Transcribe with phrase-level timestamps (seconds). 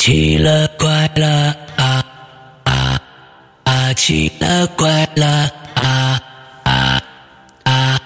[0.00, 2.02] 奇了怪了啊
[2.64, 3.02] 啊
[3.64, 3.92] 啊！
[3.92, 5.26] 奇了怪了
[5.74, 6.18] 啊
[6.64, 7.02] 啊
[7.64, 8.00] 啊！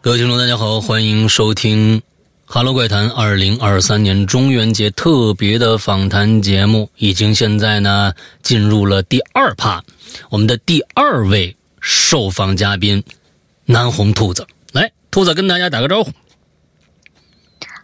[0.00, 1.98] 各位听众，大家好，欢迎收听
[2.44, 8.12] 《哈喽怪谈》二零二三年中元节特别的访谈节目，已经现在呢
[8.44, 9.82] 进入了第二趴，
[10.28, 13.02] 我们的第二位受访嘉宾
[13.64, 16.12] 南红兔子，来，兔子跟大家打个招呼。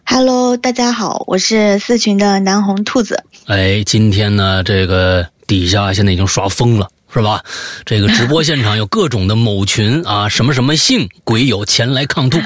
[0.09, 3.25] Hello，大家好，我是四群的南红兔子。
[3.45, 7.43] 哎，今天呢，这个底下现在已经刷疯了，是吧？
[7.85, 12.39] 这个直播现场有各种的某群 啊，什么什么姓鬼友前来抗兔。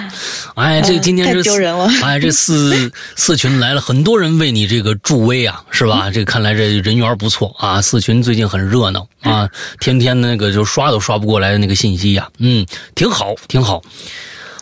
[0.55, 6.09] 哎，这今天 太这丢人了 哎，这四四群来了，很多人为你这个助威啊，是吧？
[6.09, 7.79] 这看来这人缘不错啊。
[7.79, 9.47] 四群最近很热闹啊，
[9.79, 13.83] 天天那个就刷都刷不过来的那个信息呀、嗯，挺好，挺好，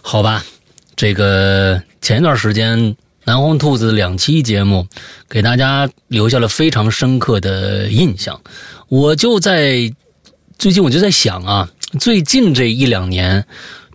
[0.02, 0.44] 好吧。
[1.00, 4.86] 这个前一段时间南红兔子两期节目，
[5.30, 8.38] 给大家留下了非常深刻的印象。
[8.90, 9.90] 我就在
[10.58, 11.70] 最近我就在想啊，
[12.02, 13.42] 最近这一两年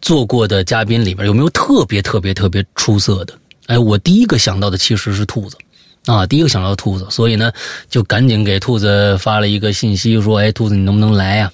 [0.00, 3.34] 做过的嘉宾里边，有没有特别特别特别出色的？
[3.66, 5.58] 哎，我第一个想到的其实是兔子。
[6.06, 7.52] 啊，第一个想到兔子，所以呢，
[7.90, 11.52] 就赶紧给兔子发了一个信息，说：“哎，兔子，你能不能来呀、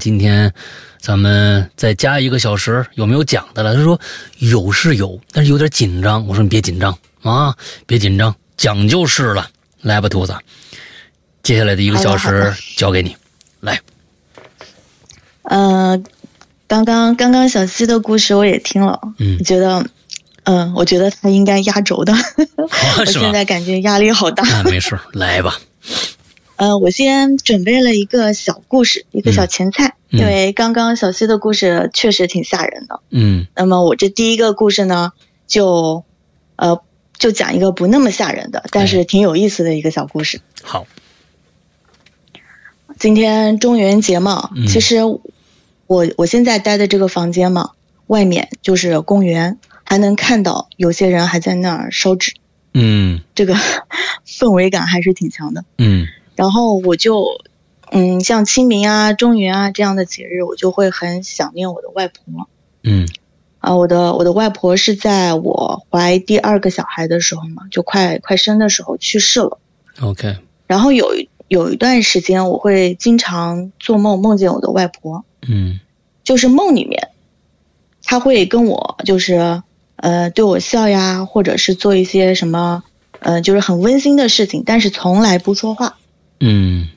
[0.00, 0.52] 今天
[1.00, 4.00] 咱们再加一个小时，有没有讲的了？”他说
[4.38, 7.54] ：“有是有，但是有点紧张。”我说：“你别紧张啊，
[7.86, 9.48] 别紧张，讲就是了。
[9.82, 10.34] 来吧，兔子，
[11.42, 13.16] 接下来的一个小时交给你，
[13.60, 13.80] 来。
[15.42, 16.02] 呃，
[16.66, 19.86] 刚刚刚刚小溪的故事我也听了，嗯我觉得，
[20.42, 22.12] 嗯、我觉得他应该压轴的。
[22.98, 23.32] 我现？
[23.32, 24.42] 在感觉压力好大。
[24.42, 25.56] 那没事，来吧。
[26.56, 33.00] 呃，我先准备了一个小故事，一个小前菜，嗯因为刚刚小溪的故事确实挺吓人的。
[33.10, 35.12] 嗯那么我这第一个故事呢，
[35.46, 36.04] 就，
[36.56, 36.80] 呃，
[37.18, 40.40] 就讲一个不那么吓人的，但是挺有意思的一个小故事。
[40.62, 40.86] 好，
[42.98, 47.72] 今天中元节嘛，嗯其实我我现在待的这个房间嘛，
[48.06, 52.32] 外面就是公园，还能看到有些人还在那儿烧纸，
[52.72, 53.54] 嗯这个
[54.26, 55.64] 氛围感还是挺强的。
[55.78, 57.26] 嗯然后我就，
[57.90, 62.48] 嗯，像清明啊、中元啊这样的节日，我就会很想念我的外婆
[62.82, 63.08] 嗯
[63.58, 63.74] 啊。
[63.74, 69.58] 我的我的外婆是在我怀第二个小孩的时候嘛，就快快生的时候去世了。
[70.00, 70.36] ，OK，
[70.66, 75.24] 然后有一有一段时间，我会经常做梦，梦见我的外婆。
[75.48, 75.80] 嗯
[76.22, 77.10] 就是梦里面，
[78.02, 79.62] 她会跟我就是
[79.94, 82.82] 呃对我笑呀，或者是做一些什么
[83.20, 85.98] 呃就是很温馨的事情，但是从来不说话。
[86.40, 86.88] 嗯。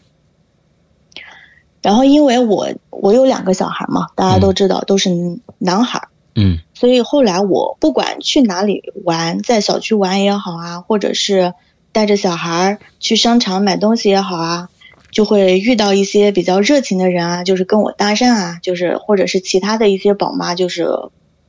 [1.82, 5.10] 然后因为我我有两个小孩嘛，大家都知道都是
[5.58, 11.54] 男孩，嗯所以后来我不管去哪里玩，在小区玩也好啊，或者是
[11.94, 14.70] 带着小孩去商场买东西也好啊，
[15.10, 20.86] 就会遇到一些比较热情的人啊，就是跟我搭讪啊，就是或者是其他的一些宝妈，就是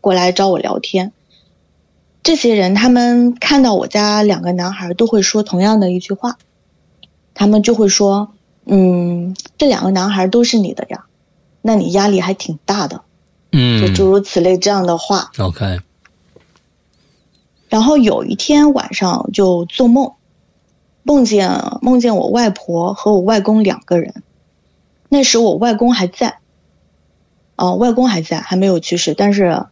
[0.01, 1.13] 过来找我聊天。
[2.23, 6.37] 这些人他们看到我家两个男孩都会说同样的一句话，
[7.41, 8.35] 他们就会说
[8.69, 11.07] ：“嗯，这两个男孩都是你的呀，
[11.63, 12.97] 那你压力还挺大的。”
[13.51, 15.31] 就嗯诸如此类这样的话。
[15.39, 15.81] ，OK，
[17.71, 20.13] 然后有一天晚上就做梦，
[21.03, 24.23] 梦见梦见我外婆和我外公两个人。
[25.09, 26.41] 那时我外公还在，
[27.57, 29.15] 哦、外公还在，还没有去世。
[29.15, 29.65] 但是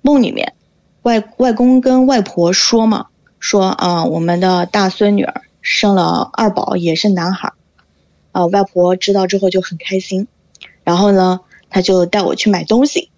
[0.00, 0.54] 梦里面，
[1.02, 3.08] 外外公跟外婆说嘛，
[3.40, 7.54] 说啊、我们的大孙女儿生了二宝，也是男孩儿。
[8.30, 10.28] 啊、外婆知道之后就很开心，
[10.84, 11.40] 然后呢，
[11.70, 13.10] 他就带我去买东西。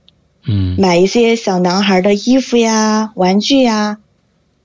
[0.47, 0.75] 嗯。
[0.78, 3.98] 买一些小男孩的衣服呀、玩具呀，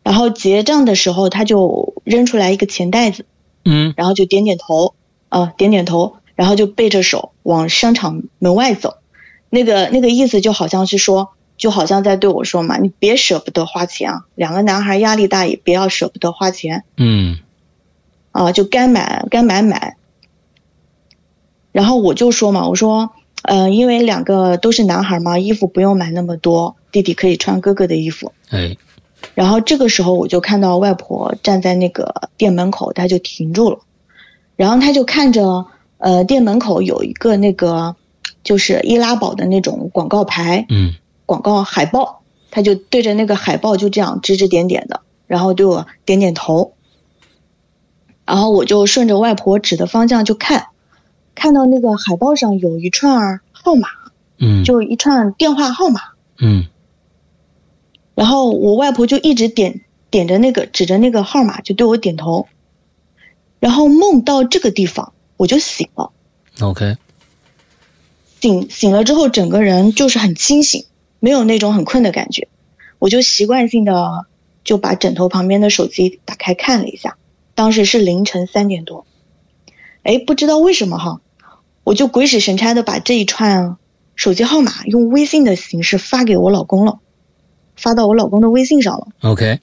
[0.02, 3.26] 然后结账的时候，他就扔出来一个钱袋子，
[3.66, 3.94] 嗯。
[3.98, 4.94] 然后就点点头，
[5.28, 8.96] 啊、点点头，然后就背着手往商场门外走，
[9.50, 17.40] 那个那个意思就好像是说，就好像在对我说嘛，你别舍不得花钱啊，两个男孩压力大，也不要舍不得花钱嗯
[18.34, 19.96] 啊、就该买该买买。
[21.72, 23.12] 然后我就说嘛，我说，
[23.44, 28.34] 呃，因为两个都是男孩嘛，衣服不用买那么多，弟弟可以穿哥哥的衣服。
[28.50, 28.76] 哎
[29.36, 33.80] 然后这个时候我就看到外婆站在那个店门口，她就停住了，
[34.58, 35.66] 然后她就看着
[35.98, 37.96] 呃店门口有一个那个
[38.44, 40.96] 就是易拉宝的那种广告牌、嗯
[41.26, 42.22] 广告海报，
[42.52, 46.73] 她就对着那个海报就这样指指点点的，然后对我点点头，
[48.26, 50.68] 然后我就顺着外婆指的方向就看，
[51.36, 53.90] 看到那个海报上有一串号码，
[54.38, 56.02] 嗯就一串电话号码。
[56.40, 56.68] 嗯
[58.16, 59.82] 然后我外婆就一直点
[60.12, 62.48] 点着那个指着那个号码就对我点头，
[63.60, 66.12] 然后梦到这个地方，我就醒了。
[66.62, 66.98] OK，
[68.40, 70.86] 醒醒了之后，整个人就是很清醒，
[71.20, 72.48] 没有那种很困的感觉。
[73.00, 74.28] 我就习惯性的
[74.64, 77.18] 就把枕头旁边的手机打开看了一下，
[77.56, 79.06] 当时是凌晨三点多。
[80.04, 81.22] 哎，不知道为什么哈，
[81.84, 83.78] 我就鬼使神差的把这一串
[84.16, 87.00] 手机号码用微信的形式发给我老公了，
[87.76, 89.08] 发到我老公的微信上了。
[89.22, 89.60] OK，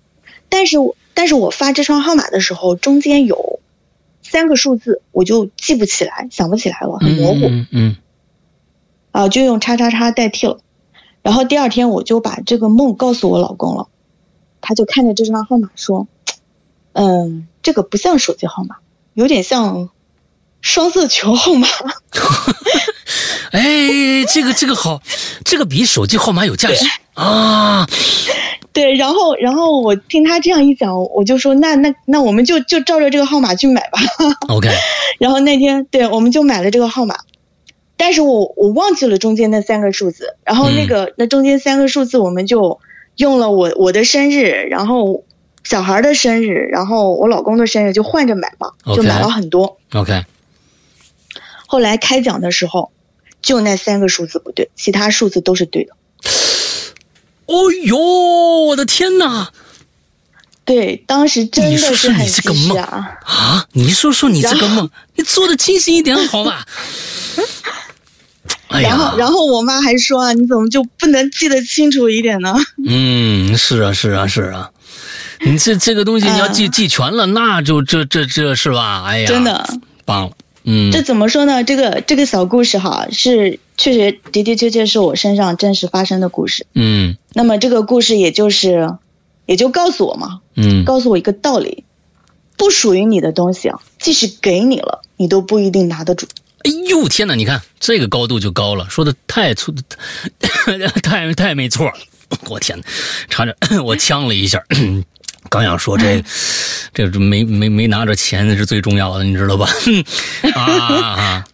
[0.49, 3.61] 但是我但是我发这串号码的时候，中间有
[4.23, 7.41] 三个数字，我就记不起来，想不起来了，很模糊。
[7.47, 7.97] 嗯嗯
[9.13, 10.61] 啊，就用叉叉叉代替了。
[11.23, 13.89] 然后第二天我就把这个梦告诉我老公了，
[14.63, 16.09] 他就看着这张号码说
[16.93, 18.77] ：“嗯，这个不像手机号码，
[19.15, 19.91] 有点像
[20.61, 21.69] 双色球号码。
[23.53, 25.03] 哎，这个这个好，
[25.45, 26.85] 这个比手机号码有价值
[27.15, 27.87] 啊！”
[28.73, 33.99] 对，然后然后我听他这样一讲，我就说：“那那那我们就就照着这个号码去买吧。
[34.49, 34.69] OK，”
[35.19, 37.17] 然后那天对我们就买了这个号码，
[37.97, 42.79] 但是我我忘记了中间那三个数字，然后那个、那中间三个数字我们就
[43.17, 45.25] 用了我我的生日，然后
[45.65, 49.79] 小孩的生日，然后我老公的生日就换着买嘛就买了很多。
[49.93, 50.25] OK，
[51.67, 52.91] 后来开奖的时候，
[53.43, 55.93] 就那三个数字不对，其他数字都是对的。
[57.47, 57.97] 哦呦，
[58.67, 59.51] 我的天哪！
[60.65, 63.19] 对，当时真的是很你这个梦及时啊！
[63.25, 66.65] 啊，你说说你这个梦，你做的清醒一点好吧？
[68.69, 72.55] 哎然后，，然后我妈还说啊，你怎么就不能记得清楚一点呢？
[72.87, 74.71] 嗯，是啊，是啊，是啊，
[75.45, 79.05] 你这这个东西你要记、嗯记全了，那就这这这是吧？
[79.07, 79.67] 哎呀，真的，
[80.05, 80.33] 棒了，
[80.65, 81.65] 嗯，这怎么说呢？
[81.65, 86.67] 这个这个小故事哈，是确实的的确确是我身上真实发生的故事。
[86.75, 88.95] 嗯那么这个故事也就是，
[89.47, 91.85] 也就告诉我嘛，嗯，告诉我一个道理：
[92.57, 96.27] 不属于你的东西啊，即使给你了，你都不一定拿得住。
[96.63, 97.35] 哎呦天哪！
[97.35, 99.75] 你看这个高度就高了，说的太粗，
[101.03, 101.95] 太太没错了。
[102.49, 102.85] 我天哪，
[103.31, 104.63] 差点 我呛了一下。
[105.49, 106.23] 刚想说这，
[106.93, 109.69] 这没没没拿着钱是最重要的，你知道吧？
[110.55, 111.45] 啊啊！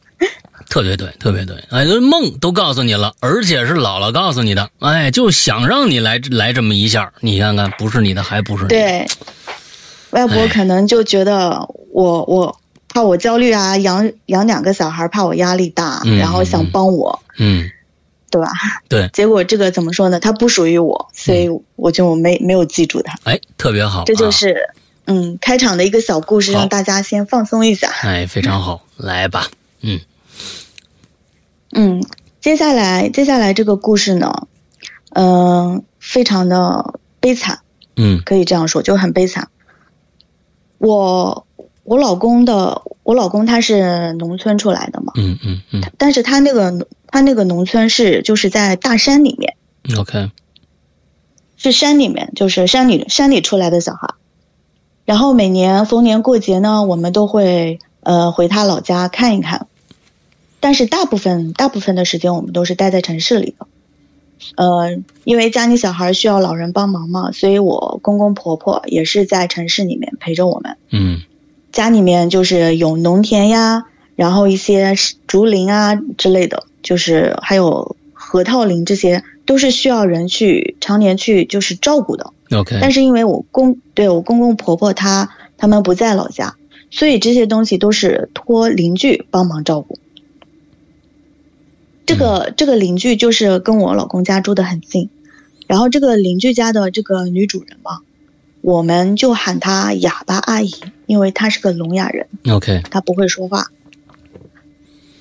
[0.68, 9.06] 特别对，特别对，哎，梦都告诉你了，而且是姥姥告诉你的，哎，就想让你来来这么一下，你看看，不是你的还不是你的，对，
[10.10, 17.70] 外婆哎可能就觉得我我怕我焦虑啊，养养两个小孩怕我压力大，嗯然后想帮我，嗯，
[18.36, 18.52] 对吧？
[18.88, 20.20] 对， 结果这个怎么说呢？
[20.20, 23.18] 它不属于我，所以我就没没有记住它。
[23.24, 24.70] 哎，特别好，啊这就是、
[25.06, 27.88] 嗯开场的一个小故事，让大家先放松一下。
[28.02, 29.48] 哎，非常好， 来吧，
[29.80, 30.00] 嗯。
[31.72, 32.04] 嗯，
[32.40, 34.46] 接下来接下来这个故事呢，
[35.10, 37.60] 嗯、非常的悲惨，
[37.96, 38.20] 嗯。
[38.24, 39.48] 可以这样说，就很悲惨。
[40.78, 41.46] 我
[41.84, 45.82] 我老公的我老公他是农村出来的嘛，嗯嗯嗯。
[45.98, 49.56] 但是他那个他那个农村是就是在大山里面
[49.98, 50.30] ，，OK，
[51.56, 54.10] 是山里面，就是山里山里出来的小孩。
[55.06, 59.66] 然后每年逢年过节呢，我们都会呃回他老家看一看，
[60.60, 63.66] 但是大部分大部分的时间我们都是待在城市里的。
[64.56, 70.76] 呃，因为家里小孩需要老人帮忙嘛，所以我公公婆婆也是在城市里面陪着我们。
[70.90, 71.22] 嗯
[71.72, 73.84] 家里面就是有农田呀，
[74.16, 74.94] 然后一些
[75.26, 82.32] 竹林啊之类的，就是还有核桃林这些，都是需要人去常年去就是照顾的。
[82.52, 86.54] ，OK，但是因为我公对我公公婆婆他他们不在老家，
[86.92, 89.98] 所以这些东西都是托邻居帮忙照顾。
[92.06, 95.10] 这个这个邻居就是跟我老公家住的很近，
[95.66, 97.98] 然后这个邻居家的这个女主人嘛，
[98.60, 100.72] 我们就喊她哑巴阿姨，
[101.06, 103.66] 因为她是个聋哑人，OK，她不会说话。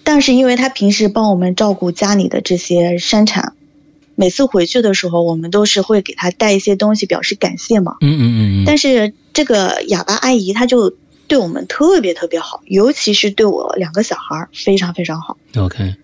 [0.06, 3.54] 但是因为他平时帮我们照顾家里的这些山产，
[4.16, 7.98] 每次回去的时候，我们都是会给他带一些东西表示感谢嘛。
[8.00, 10.94] 嗯嗯嗯嗯，但是这个哑巴阿姨她就
[11.28, 15.38] 对我们特别特别好，尤其是对我两个小孩非常非常好。
[15.58, 15.96] OK，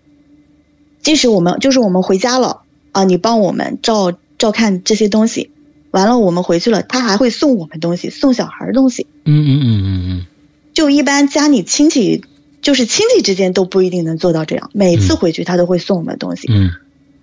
[1.01, 5.51] 即使我们就是我们回家了啊，你帮我们照照看这些东西，
[5.91, 9.05] 完了我们回去了，他还会送我们东西，送小孩东西。
[9.25, 10.25] 嗯嗯嗯嗯嗯
[10.73, 12.23] 就一般家里亲戚，
[12.61, 14.69] 就是亲戚之间都不一定能做到这样。
[14.73, 16.47] 每次回去，他都会送我们东西。
[16.51, 16.69] 嗯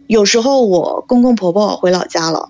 [0.07, 2.49] 有时候我公公婆婆回老家了，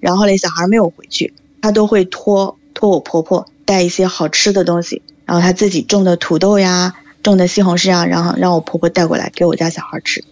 [0.00, 10.24] 然后嘞小孩没有回去，他都会托托我婆婆带一些好吃的东西，然后他自己种的土豆呀、种的西红柿啊，然后让我婆婆带过来给我家小孩吃，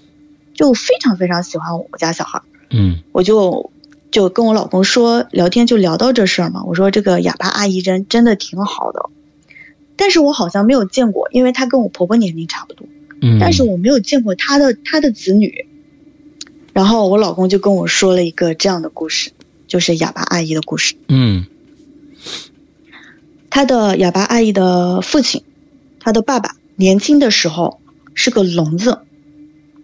[0.54, 2.40] 就非常非常喜欢我家小孩。
[2.70, 3.70] 嗯我就
[4.10, 6.64] 就跟我老公说聊天，就聊到这事儿嘛。
[6.64, 9.10] 我说这个哑巴阿姨人真的挺好的，
[9.96, 12.86] 但是我好像没有见过，因为她跟我婆婆年龄差不多，
[13.20, 15.66] 嗯，但是我没有见过她的她的子女。
[16.72, 19.30] 然后我老公就跟我说了一个这样的故事，
[19.66, 20.94] 就是哑巴阿姨的故事。
[21.08, 21.46] 嗯
[23.48, 25.42] 他的哑巴阿姨的父亲，
[26.00, 27.80] 他的爸爸年轻的时候
[28.12, 28.98] 是个聋子，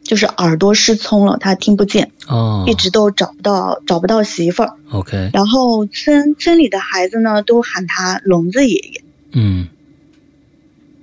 [0.03, 4.75] 就是耳朵失聪了，他听不见，哦，一直都找不到找不到媳妇儿。
[4.91, 9.03] OK，然后村村里的孩子呢，都喊他聋子爷爷。
[9.33, 9.69] 嗯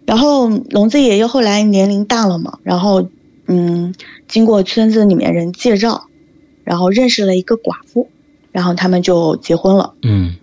[0.10, 3.08] 然后聋子爷爷后来年龄大了嘛，然后
[3.46, 3.94] 嗯，
[4.28, 6.08] 经过村子里面人介绍，
[6.64, 8.10] 然后认识了一个寡妇，
[8.52, 9.94] 然后他们就结婚了。
[10.02, 10.36] 嗯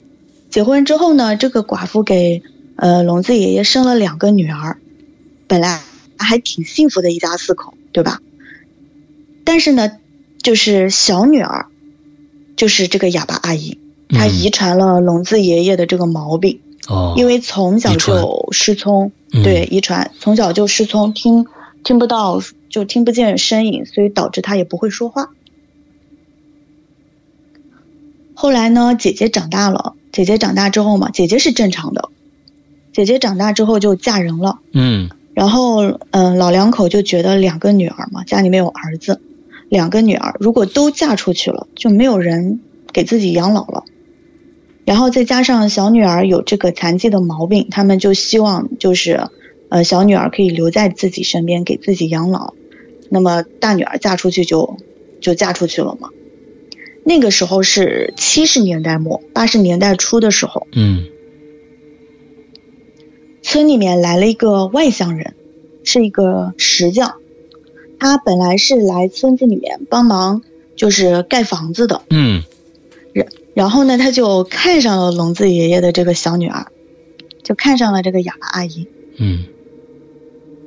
[0.51, 2.43] 结婚之后呢，这个寡妇给
[2.77, 4.79] 呃聋子爷爷生了两个女儿，
[5.49, 5.81] 本来
[6.17, 8.21] 还挺幸福的一家四口，对吧？
[9.43, 9.99] 但是呢，
[10.41, 11.67] 就是小女儿，
[12.55, 13.79] 就是这个哑巴阿姨，
[14.11, 21.47] 她嗯遗传了聋子爷爷的这个毛病，哦，因为从小就失聪，嗯对，遗传，从小就失聪，听
[21.83, 25.31] 听不到，就听不见声音，所以导致他也不会说话。
[28.35, 32.11] 后来呢，姐姐长大了，姐姐长大之后嘛，姐姐是正常的，
[32.93, 39.21] 姐姐长大之后就嫁人了，嗯然后嗯、老两口就觉得两个女儿嘛，家里面有儿子，
[39.69, 42.61] 两个女儿如果都嫁出去了，就没有人
[42.93, 43.85] 给自己养老了。
[44.87, 49.29] 然后再加上小女儿有这个残疾的毛病，他们就希望就是，
[49.69, 52.55] 呃，小女儿可以留在自己身边给自己养老。
[53.11, 54.79] 那么大女儿嫁出去就
[55.21, 56.11] 就嫁出去了嘛。
[57.05, 61.05] 那个时候是七十年代末八十年代初的时候，嗯
[63.43, 65.35] 村里面来了一个外乡人，
[65.85, 67.15] 是一个石匠，
[67.99, 70.43] 他本来是来村子里面帮忙，
[70.77, 72.03] 就是盖房子的。
[72.11, 72.43] 嗯
[73.57, 76.67] 然后呢，他就看上了聋子爷爷的这个小女儿，
[77.43, 78.87] 就看上了这个哑巴阿姨。
[79.17, 79.47] 嗯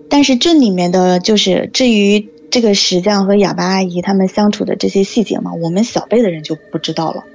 [0.10, 7.25] 但是这里面的就是至于这个石匠和哑巴阿姨他们相处的这些细节嘛，我们小辈的人就不知道了。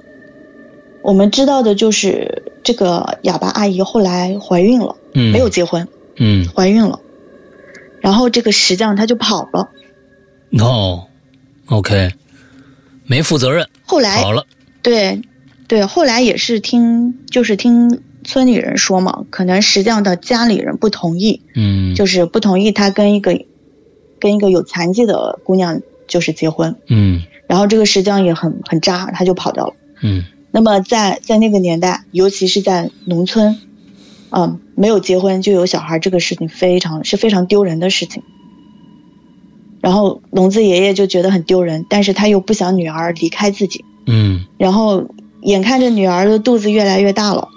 [1.01, 6.99] 我们知道的就是这个哑巴阿姨后来怀孕了，嗯，没有结婚，嗯怀孕了，
[8.01, 9.69] 然后这个石匠他就跑了。
[10.59, 11.05] 哦
[11.67, 12.11] ，OK，
[13.05, 14.45] 没负责任，后来好了，
[14.81, 15.21] 对，
[15.67, 23.45] 对，后来也是听，就是听村里人说嘛，可能石匠的家里人不同意，嗯就是不同意他跟一个
[24.19, 29.73] 跟一个有残疾的姑娘就是结婚，嗯然后这个石匠也很很渣，他就跑掉了。
[30.01, 33.59] 嗯那么在在那个年代，尤其是在农村，
[34.29, 38.23] 嗯，没有结婚就有小孩这个事情非常是非常丢人的事情。
[39.81, 45.09] 然后聋子爷爷就觉得很丢人，但是他又不想女儿离开自己，嗯然后
[45.45, 47.47] 眼看着女儿的肚子越来越大了，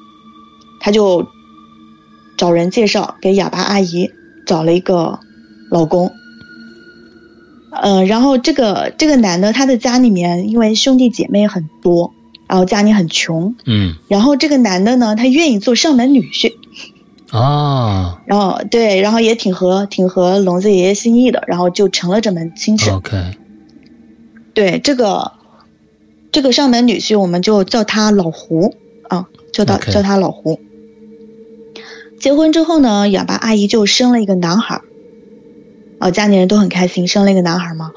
[0.80, 1.26] 他就
[2.36, 4.10] 找人介绍给哑巴阿姨
[4.46, 5.18] 找了一个
[5.70, 6.12] 老公。
[7.70, 12.12] 呃，然后这个这个男的他的家里面因为兄弟姐妹很多，
[12.48, 16.54] 然后家里很穷，嗯然后这个男的呢，他愿意做上门女婿，
[17.30, 22.90] 啊 然后对，然后也挺合挺合聋子爷爷心意的，然后就成了这门亲事。
[22.90, 23.16] ，OK，
[24.54, 25.32] 对这个
[26.30, 28.74] 这个上门女婿，我们就叫他老胡
[29.08, 30.60] 啊，叫他叫他老胡。
[32.20, 34.82] 结婚之后呢，哑巴阿姨就生了一个男孩儿，
[35.98, 37.92] 啊，家里人都很开心，生了一个男孩儿嘛。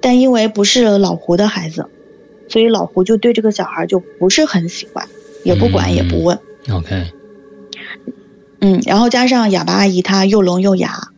[0.00, 1.86] 但因为不是老胡的孩子，
[2.48, 5.08] 所以老胡就对这个小孩就不是很喜欢，
[5.42, 6.38] 也不管也不问。
[6.70, 7.10] OK，
[8.60, 11.08] 嗯，然后加上哑巴阿姨她又聋又哑，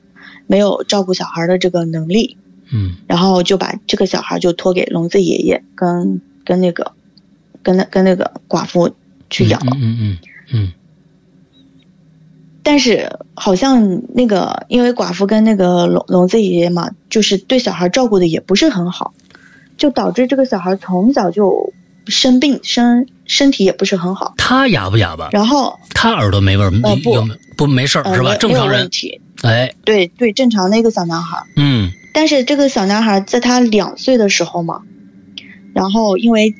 [0.46, 2.38] 没有照顾小孩的这个能力，
[2.72, 6.90] 嗯然后就把这个小孩就托给聋子爷爷跟跟那个
[7.62, 8.92] 跟那跟那个寡妇
[9.30, 9.72] 去养了。
[9.76, 10.18] 嗯嗯
[10.52, 10.72] 嗯
[12.64, 19.14] 但是好像那个因为寡妇跟那个聋聋子爷爷嘛，就是对小孩照顾的也不是很好，
[19.76, 21.72] 就导致这个小孩从小就
[22.06, 24.34] 生病，身身体也不是很好。
[24.36, 25.28] 他哑不哑巴？
[25.30, 28.34] 然后他耳朵没味儿，呃不不没事儿呃是吧？
[28.38, 28.90] 正常人，
[29.42, 31.44] 哎，对对，正常的一个小男孩。
[31.54, 34.82] 嗯但是这个小男孩在他两岁的时候嘛，
[35.74, 36.54] 然后因为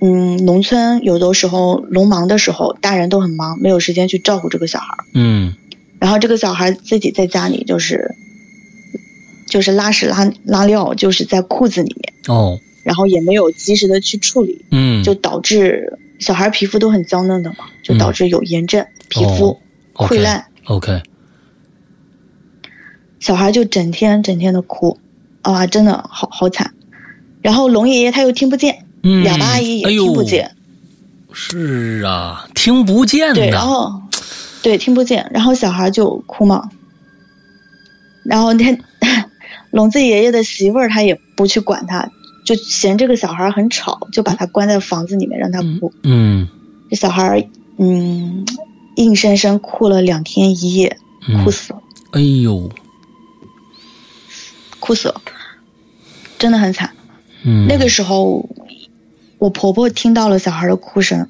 [0.00, 5.04] 嗯，农村有的时候农忙的时候，大人都很忙，没有时间去照顾这个小孩儿。
[5.14, 5.54] 嗯
[5.98, 8.14] 然后这个小孩自己在家里就是
[9.46, 19.58] 就是拉屎拉拉尿，就是在裤子里面，哦然后也没有及时的去处理，嗯，就导致小孩皮肤都很娇嫩的嘛，就导致有炎症、皮肤
[19.94, 21.02] 溃烂，OK，
[23.18, 24.98] 小孩就整天整天的哭，
[25.42, 26.74] 啊，真的好好惨。
[27.46, 30.50] 然后龙爷爷他又听不见，嗯，哑巴阿姨也听不见，
[31.32, 34.02] 是啊，听不见对，然后
[34.62, 35.30] 对，听不见。
[35.32, 36.68] 然后小孩就哭嘛，
[38.24, 38.76] 然后那
[39.70, 42.10] 聋子爷爷的媳妇儿他也不去管他，
[42.44, 45.92] 就嫌这个小孩很吵，就把他关在房子里面让他哭。
[46.02, 46.48] 嗯。
[46.90, 47.48] 这小孩
[47.78, 48.44] 嗯，
[48.96, 50.98] 硬生生哭了两天一夜，
[51.28, 51.44] 嗯。
[51.44, 52.68] 哭死了，哎呦，
[54.80, 55.20] 哭死了，
[56.40, 56.90] 真的很惨。
[57.48, 58.48] 嗯，那个时候，
[59.38, 61.28] 我婆婆听到了小孩的哭声，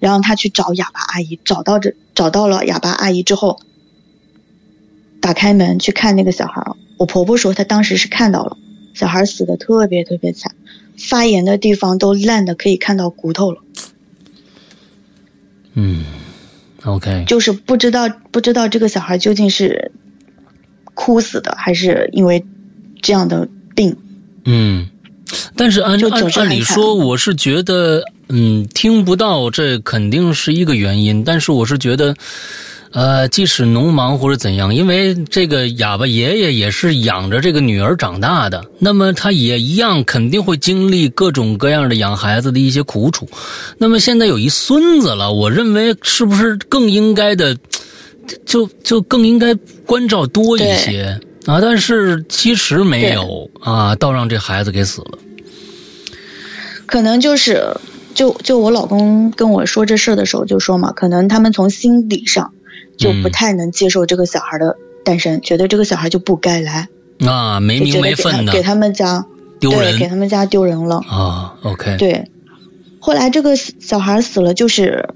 [0.00, 3.60] 然后她去找哑巴阿姨，找到这找到了哑巴阿姨之后，
[5.20, 6.60] 打开门去看那个小孩。
[6.98, 8.56] 我婆婆说她当时是看到了，
[8.92, 10.54] 小孩死的特别特别惨，
[10.98, 13.62] 发炎的地方都烂的可以看到骨头了，
[15.74, 16.04] 嗯
[16.84, 19.92] ，OK，就是不知道不知道这个小孩究竟是
[20.94, 22.44] 哭死的，还是因为
[23.00, 23.96] 这样的病。
[24.44, 24.88] 嗯，
[25.56, 32.14] 但是按就按总是很惨按理说，我是觉得，嗯，听不到这肯定是一个原因，但是我是觉得，
[32.92, 43.28] 呃，即使农忙或者怎样，因为这个哑巴爷爷也是养着这个女儿长大的，那么他也一样肯定会经历各种各样的养孩子的一些苦楚。
[43.78, 47.56] 那么现在有一孙子了，我认为是不是更应该的，
[48.46, 49.54] 就就更应该
[49.86, 51.60] 关照多一些啊？
[51.60, 55.18] 但是其实没有啊，倒让这孩子给死了。
[56.92, 57.74] 可能就是，
[58.12, 62.52] 就就我老公跟我说这事儿的时候就说嘛，可能他们从心理上
[62.98, 66.88] 就不嗯太能接受这个小孩的诞生，觉得这个小孩就不该来，
[67.26, 69.24] 啊，没名没分的他给他们家
[69.58, 70.96] 丢对给他们家丢人了。
[71.08, 71.54] 啊。
[71.62, 72.28] OK，对，
[73.00, 75.08] 后来这个小孩死了，就是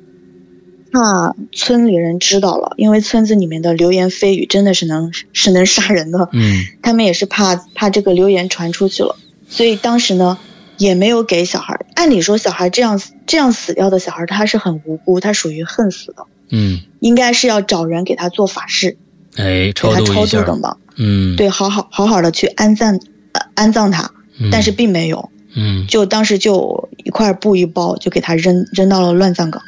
[0.90, 9.14] 怕村里人知道了，因为村子里面的流言蜚语真的是能是能杀人的，嗯他们也是怕怕这个流言传出去了，
[9.47, 10.38] 所以当时呢
[10.78, 11.78] 也没有给小孩。
[11.95, 18.97] 按理说，小孩这样这样死掉的小孩，他是很无辜，他属于恨死的，嗯，应该是要找人给他做法事，
[19.37, 20.76] 哎，给超他超度的嘛。
[20.97, 22.99] 嗯，，对，好好好好的去安葬
[23.32, 24.10] 呃安葬他，
[24.50, 29.62] 但是并没有，嗯就当时就一块布一包，就给他扔扔到了乱葬岗，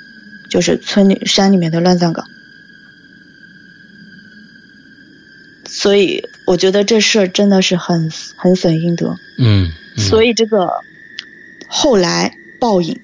[0.50, 2.24] 就是村里山里面的乱葬岗。
[5.70, 9.14] 所以我觉得这事儿真的是很很损阴德。
[9.38, 10.70] 嗯，嗯所以这个
[11.68, 12.98] 后来报应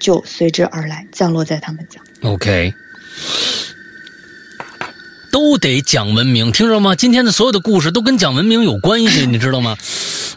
[0.00, 2.00] 就随之而来，降落在他们家。
[2.22, 2.72] OK，
[5.30, 6.94] 都得讲文明，听着吗？
[6.94, 9.76] 今天的所有的故事都跟讲文明有关系， 你知道吗？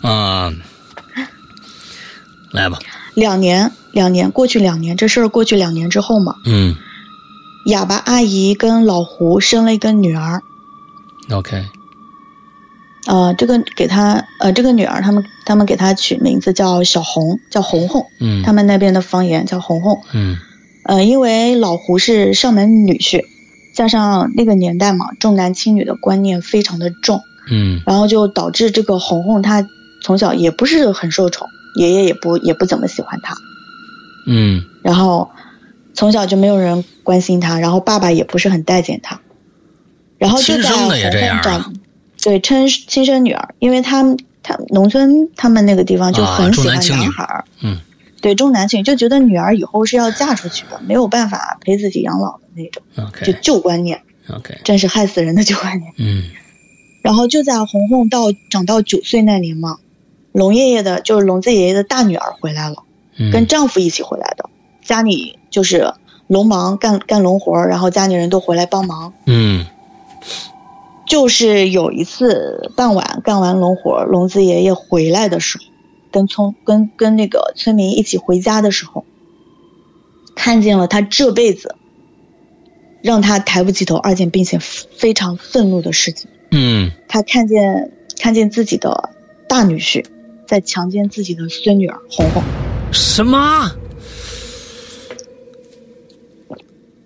[0.01, 0.53] 啊，
[2.51, 2.79] 来吧，
[3.13, 6.75] 两年，两年过去，两年这事儿过去两年之后嘛，嗯。
[7.67, 10.43] 哑巴阿姨跟老胡生了一个女儿
[11.31, 11.65] ，，OK，
[13.05, 20.01] 呃，这个给他呃这个女儿，他们他们给他取名字叫小红，叫红红，嗯他们那边的方言叫红红。
[20.13, 20.37] 嗯
[20.83, 23.23] 呃，因为老胡是上门女婿，
[23.73, 29.67] 加上那个年代嘛，重男轻女的观念非常的重，嗯然后就导致这个红红她
[30.03, 33.35] 从小也不是很受宠，爷爷也不也不怎么喜欢她，
[34.27, 35.29] 嗯然后
[35.95, 39.19] 从小就没有人关心她，然后爸爸也不是很待见她，
[40.19, 41.73] 然后就亲在红生的也这样红啊长，
[42.25, 47.79] 对亲亲生女儿，因为他们他农村他们那个地方就啊很喜欢男孩儿，嗯。
[48.21, 54.01] 对重男轻女，就觉得女儿以后是要嫁出去的，没有办法陪自己养老的那种，就，OK 旧观念
[54.33, 55.93] ，OK，真是害死人的旧观念。
[55.97, 56.23] 嗯。
[57.03, 59.77] 然后就在红红到长到九岁那年嘛，
[60.31, 62.77] 龙爷爷的就是龙子爷爷的大女儿回来了，
[63.17, 64.49] 嗯，跟丈夫一起回来的，
[64.83, 65.93] 家里就是
[66.25, 69.13] 农忙干干农活，然后家里人都回来帮忙。
[69.27, 69.67] 嗯
[71.07, 75.63] 就是有一次傍晚干完农活儿，龙子爷爷回来的时候，
[76.11, 79.05] 跟村跟跟那个村民一起回家的时候，
[80.35, 81.75] 看见了他这辈子
[83.01, 86.29] 让他抬不起头二件，并且非常愤怒的事情。
[86.51, 89.09] 嗯他看见看见自己的
[89.47, 90.05] 大女婿
[90.47, 92.41] 在强奸自己的孙女儿红红，
[92.91, 93.37] 什么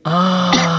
[0.03, 0.78] 啊？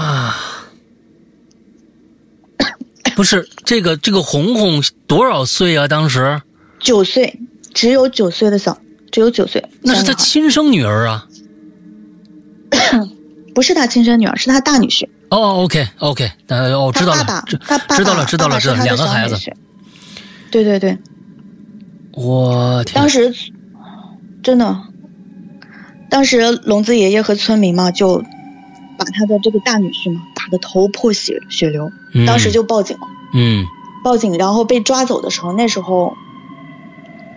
[3.15, 5.87] 不是这个这个红红多少岁啊？
[5.87, 6.41] 当时
[6.79, 7.39] 九岁，
[7.73, 8.77] 只有九岁的小，
[9.11, 9.63] 只有九岁。
[9.81, 11.27] 那是他亲生女儿啊。
[13.53, 15.07] 不是他亲生女儿，是他大女婿。
[15.29, 19.35] 哦，OK OK，呃，哦，知道了他爸爸，道了，知道了，知道了，两个孩子。
[20.49, 20.97] 对对对，
[22.13, 23.33] 我天当，时
[24.41, 24.77] 真的，
[26.09, 28.23] 当时龙子爷爷和村民嘛，就
[29.01, 32.23] 把他的这个大女婿嘛打得头破血血流，嗯。
[32.27, 33.07] 当时就报警了。
[33.33, 33.65] 嗯。
[34.03, 36.15] 报警，然后被抓走的时候，那时候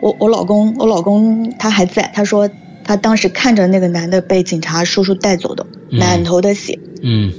[0.02, 2.50] 我我老公我老公他还在，他说
[2.84, 5.98] 他当时看着那个男的被警察叔叔带走的，嗯。
[5.98, 7.32] 满头的血，嗯。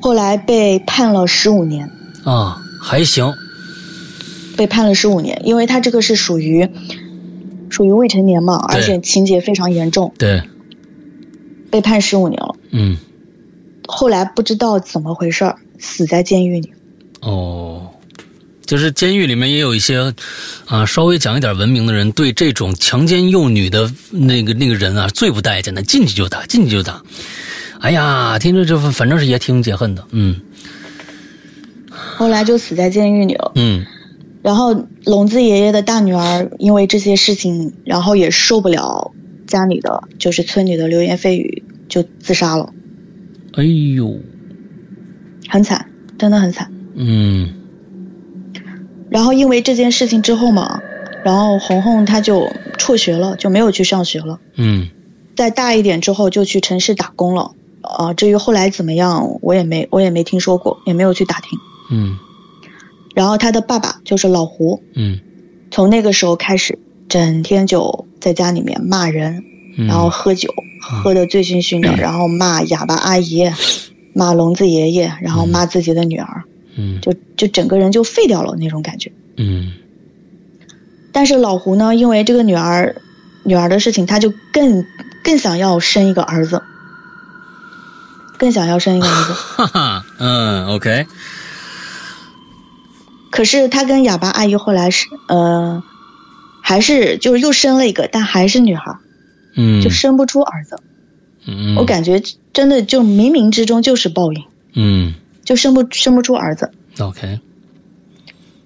[0.00, 1.88] 后来被判了十五年，
[2.24, 3.32] 啊，还行，
[4.56, 6.68] 被判了十五年，因为他这个是属于
[7.70, 10.42] 属于未成年嘛，而且情节非常严重，对，
[11.70, 12.56] 被判十五年了。
[12.72, 12.96] 嗯，
[13.86, 16.72] 后来不知道怎么回事儿，死在监狱里。
[17.20, 17.88] 哦，
[18.64, 20.14] 就是监狱里面也有一些
[20.66, 27.02] 啊，稍微讲一点文明的人，对这种强奸幼女的那个那个人啊，最不待见的，进去就打，进去就打。
[27.80, 30.40] 哎呀，听着这反正是也挺解恨的，嗯
[31.90, 33.52] 后来就死在监狱里了。
[33.56, 33.84] 嗯
[34.42, 39.12] 然后聋子爷爷的大女儿因为这些事情，然后也受不了
[39.46, 42.72] 家里的就是村里的流言蜚语，就自杀了，
[43.54, 44.18] 哎呦，
[45.48, 46.72] 很惨，真的很惨。
[46.94, 47.54] 嗯
[49.10, 50.80] 然后因为这件事情之后嘛，
[51.24, 54.40] 然后红红她就辍学了，就没有去上学了。
[54.56, 54.88] 嗯
[55.36, 57.52] 再大一点之后就去城市打工了。
[57.82, 61.58] 啊、至于后来怎么样，我也没我也没听说过，也没有去打听。
[61.90, 62.16] 嗯
[63.14, 65.20] 然后他的爸爸就是老胡，嗯
[65.70, 69.44] 从那个时候开始，整天就在家里面骂人，嗯，
[69.76, 73.50] 然后喝酒，喝得醉醺醺的， 然后骂哑巴阿姨，
[74.12, 76.44] 骂聋子爷爷，然后骂自己的女儿，
[76.76, 77.00] 嗯。
[77.00, 79.12] 就就整个人就废掉了那种感觉。
[79.36, 79.72] 嗯。
[81.12, 82.96] 但是老胡呢，因为这个女儿
[83.44, 84.84] 女儿的事情，他就更
[85.22, 86.62] 更想要生一个儿子，
[88.38, 89.32] 更想要生一个儿子。
[89.32, 91.06] 哈哈，嗯，OK，
[93.30, 95.82] 可是他跟哑巴阿姨后来是呃，
[96.62, 98.96] 还是就是又生了一个，但还是女孩，
[99.54, 100.76] 嗯，就生不出儿子。
[101.46, 105.14] 嗯，我感觉真的就冥冥之中就是报应，嗯。
[105.44, 106.70] 就生不生不出儿子。
[107.00, 107.40] ，OK，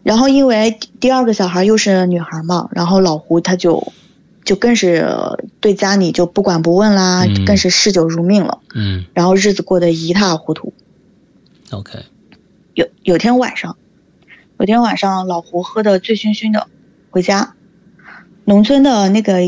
[0.03, 3.95] 然后因为第二个小孩又是女孩嘛，然后老胡他就
[4.45, 5.09] 就更是
[5.59, 7.47] 对家里就不管不问啦，嗯。
[7.47, 9.07] 更是嗜酒如命了，嗯。
[9.15, 10.75] 然后日子过得一塌糊涂。
[11.71, 11.99] ，OK，
[12.75, 13.79] 有有天晚上，
[14.59, 16.69] 有天晚上老胡喝得醉醺醺的
[17.09, 17.55] 回家，
[18.45, 19.41] 农村的那个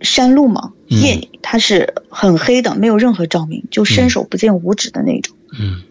[0.00, 1.00] 山路嘛，嗯。
[1.00, 5.36] 夜里它是很黑的，没有任何照明，就伸手不见五指的那种。
[5.58, 5.82] 嗯。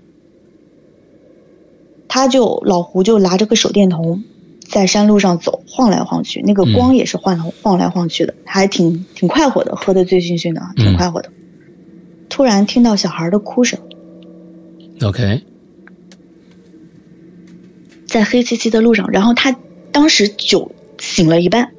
[2.08, 4.24] 他就老胡就拿着个手电筒，
[4.68, 11.30] 在山路上走，晃来晃去，那个光也是晃来晃来晃去的，还挺挺快活的，喝的醉醺醺的，挺快活的。
[12.28, 13.80] 突然听到小孩的哭声
[15.04, 15.44] ，，OK，
[18.08, 19.56] 在黑漆漆的路上，然后他
[19.92, 21.72] 当时酒醒了一半，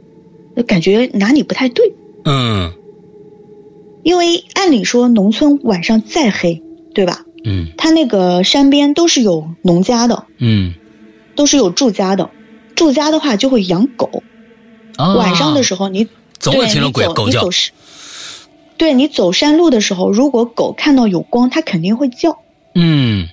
[0.56, 2.72] 就感觉哪里不太对，嗯。
[4.02, 6.62] 因为按理说农村晚上再黑，
[6.94, 7.24] 对吧？
[7.44, 7.68] 嗯。
[7.76, 10.74] 他那个山边都是有农家的，嗯，
[11.36, 12.30] 都是有住家的，
[12.74, 14.22] 住家的话就会养狗，
[14.96, 17.48] 啊，晚上的时候你对总有听到你走鬼狗叫。
[18.78, 22.38] 对你走山路的时候，如果狗看到有光，它肯定会叫。
[22.74, 23.28] 嗯。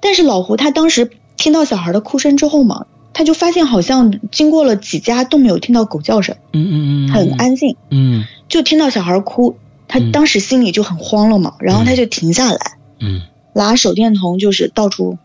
[0.00, 2.86] 但是老胡他当时听到小孩的哭声之后嘛，
[3.18, 8.24] 他就发现好像经过了几家都没有听到狗叫声，嗯嗯嗯，很安静，嗯。
[8.48, 9.56] 就听到小孩哭，
[9.88, 10.12] 他嗯。
[10.12, 13.22] 当时心里就很慌了嘛，然后他就停下来，嗯。
[13.54, 15.18] 拿手电筒就是到处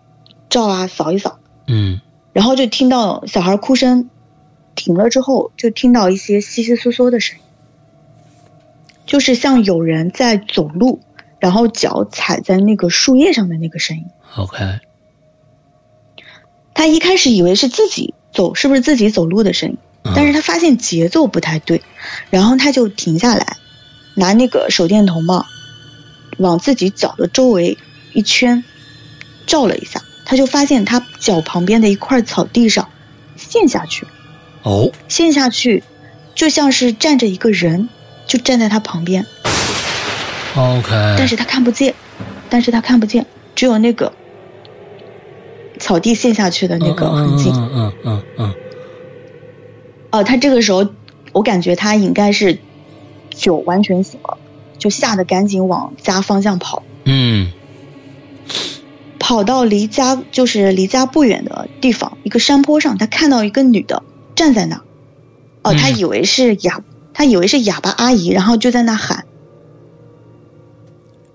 [0.50, 2.02] 照啊扫一扫，嗯。
[2.32, 4.10] 然后就听到小孩哭声
[4.74, 7.44] 停了之后，就听到一些窸窸窣窣的声音，
[9.06, 11.00] 就是像有人在走路，
[11.38, 14.06] 然后脚踩在那个树叶上的那个声音。
[14.36, 14.80] ，OK，
[16.74, 19.78] 他一开始以为是自己走，是不是自己走路的声音？
[20.06, 21.82] 嗯但是他发现节奏不太对，
[22.30, 23.56] 然后他就停下来，
[24.16, 25.46] 拿那个手电筒嘛，
[26.40, 27.78] 往自己脚的周围
[28.12, 28.66] 一圈
[29.48, 32.90] 照了一下，他就发现他脚旁边的一块草地上
[33.38, 34.06] 陷下去。
[34.64, 35.84] 哦陷下去，
[36.36, 37.88] 就像是站着一个人，
[38.28, 39.26] 就站在他旁边
[40.56, 41.96] ，，OK，但是他看不见，
[42.50, 44.12] 但是他看不见，只有那个
[45.84, 47.50] 草地陷下去的那个痕迹。
[47.50, 48.54] 嗯嗯嗯嗯
[50.12, 50.88] 哦，他这个时候，
[51.34, 52.58] 我感觉他应该是
[53.30, 54.38] 酒完全醒了，
[54.78, 57.52] 就吓得赶紧往家方向跑，嗯
[59.20, 64.04] 跑到离家就是离家不远的地方，一个山坡上，他看到一个女的
[64.36, 64.82] 站在那儿。
[65.64, 66.82] 哦，嗯他以为是哑，
[67.14, 69.26] 他以为是哑巴阿姨，然后就在那喊。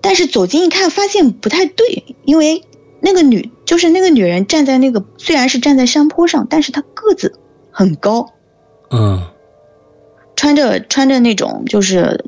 [0.01, 2.63] 但是走近一看，发现不太对，因为
[3.01, 7.39] 那个女就是那个女人站在那个虽然是站在山坡上，但是她个子
[7.71, 8.33] 很高，
[8.91, 9.23] 嗯。
[10.35, 12.23] 穿着穿着那种就是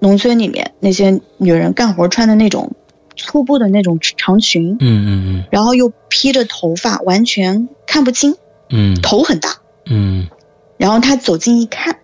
[0.00, 2.72] 农村里面那些女人干活穿的那种
[3.16, 5.44] 粗布的那种长裙，嗯嗯嗯。
[5.50, 8.34] 然后又披着头发，完全看不清，
[8.68, 9.00] 嗯。
[9.00, 9.60] 头很大。
[9.86, 10.28] 嗯。
[10.76, 12.00] 然后他走近一看，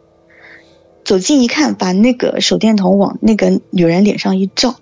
[1.05, 4.77] 走近一看，把那个手电筒往那个女人脸上一照，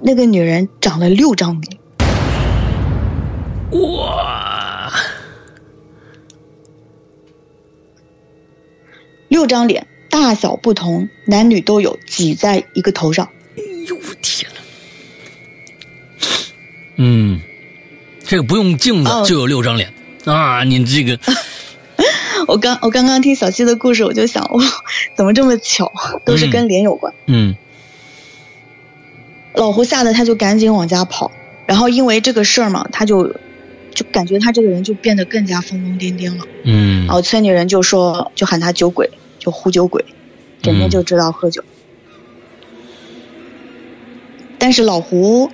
[0.00, 1.77] 那个女人长了六张脸，
[3.70, 4.90] 哇，
[9.28, 13.28] 六张脸大小不同，男女都有，挤在一个头上。
[13.56, 14.60] 哎呦我天呐，
[16.96, 17.40] 嗯，
[18.24, 19.92] 这个不用镜子哦就有六张脸、
[20.24, 20.64] 啊！
[20.64, 21.18] 你这个，
[22.48, 24.64] 我刚我刚刚听小七的故事，我就想，哇，
[25.14, 25.92] 怎么这么巧，
[26.24, 27.12] 都是跟脸有关。
[27.26, 27.54] 嗯
[29.54, 31.32] 老胡吓得他就赶紧往家跑，
[31.66, 33.34] 然后因为这个事儿嘛，他就
[33.94, 36.44] 就感觉他这个人就变得更加疯疯癫癫了。
[36.64, 40.04] 嗯然后村里人就说，就喊他酒鬼，就呼酒鬼，
[40.62, 41.64] 整天就知道喝酒。
[44.58, 45.50] 但是老胡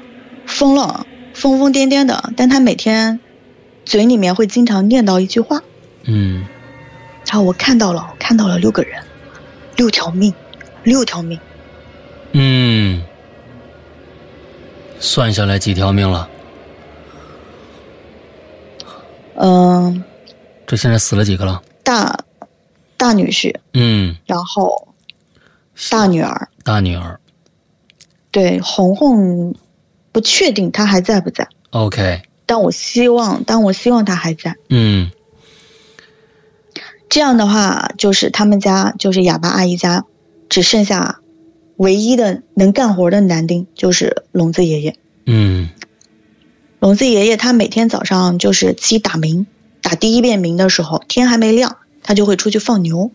[0.47, 3.20] 疯了，疯疯癫癫的，但他每天
[3.85, 5.62] 嘴里面会经常念叨一句话，
[6.05, 6.47] 嗯
[7.27, 9.03] 然后我看到了，我看到了六个人，
[9.77, 10.33] 六条命，
[10.83, 11.38] 六条命。
[12.33, 13.03] 嗯，
[14.99, 16.29] 算下来几条命了？
[19.37, 20.05] 嗯、
[20.66, 21.62] 这现在死了几个了？
[21.83, 22.25] 大
[22.97, 24.88] 大女婿，嗯，然后
[25.90, 27.20] 大女儿，大女儿。
[28.31, 29.55] 对红红
[30.11, 34.57] 不确定她还在不在，OK，但我希望，但我希望她还在。
[34.70, 35.11] 嗯
[37.09, 40.05] 这样的话，就是他们家，就是哑巴阿姨家，
[40.49, 41.20] 只剩下
[41.77, 44.97] 唯一的能干活的男丁，就是聋子爷爷。
[45.27, 45.70] 嗯
[46.85, 49.47] 聋子爷爷他每天早上就是鸡打鸣，
[49.81, 53.11] 打第一遍鸣的时候，天还没亮，他就会出去放牛。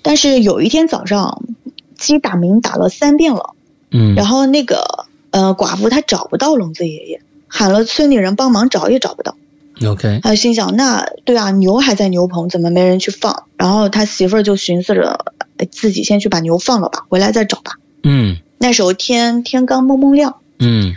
[0.00, 1.42] 但是有一天早上，
[1.98, 3.50] 鸡打鸣打了三遍了，
[3.90, 9.36] 嗯，然后那个呃寡妇她找不到聋子爷爷，喊了村里人帮忙找也找不到。
[9.86, 13.44] OK，他就心想，那对啊，牛还在牛棚，怎么没人去放？
[13.58, 15.22] 然后他媳妇儿就寻思着，
[15.58, 17.72] 哎自己先去把牛放了吧，回来再找吧。
[18.04, 20.94] 嗯那时候天天刚蒙蒙亮，嗯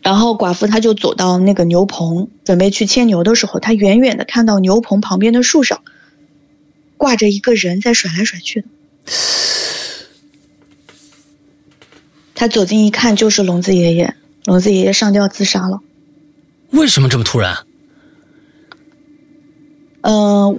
[0.00, 5.82] 然后寡妇她就走到那个牛棚，准备去牵牛的时候，她远远的看到牛棚旁边的树上
[6.96, 8.68] 挂着一个人在甩来甩去的。
[12.34, 14.14] 她走近一看，就是聋子爷爷，
[14.46, 15.80] 聋子爷爷上吊自杀了。
[16.70, 17.58] 为什么这么突然？
[20.00, 20.56] 呃，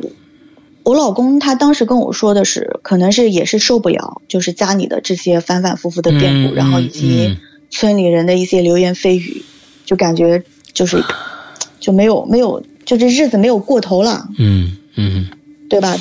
[0.89, 7.37] 我老公他当时跟我说的是，可能是也是受不了，就是家里的这些反反复复的变故，嗯然后以及嗯
[7.69, 9.43] 村里人的一些流言蜚语，
[9.85, 11.03] 就感觉就是
[11.79, 15.27] 就没有没有，就这日子没有过头了，嗯嗯
[15.69, 15.95] 对吧？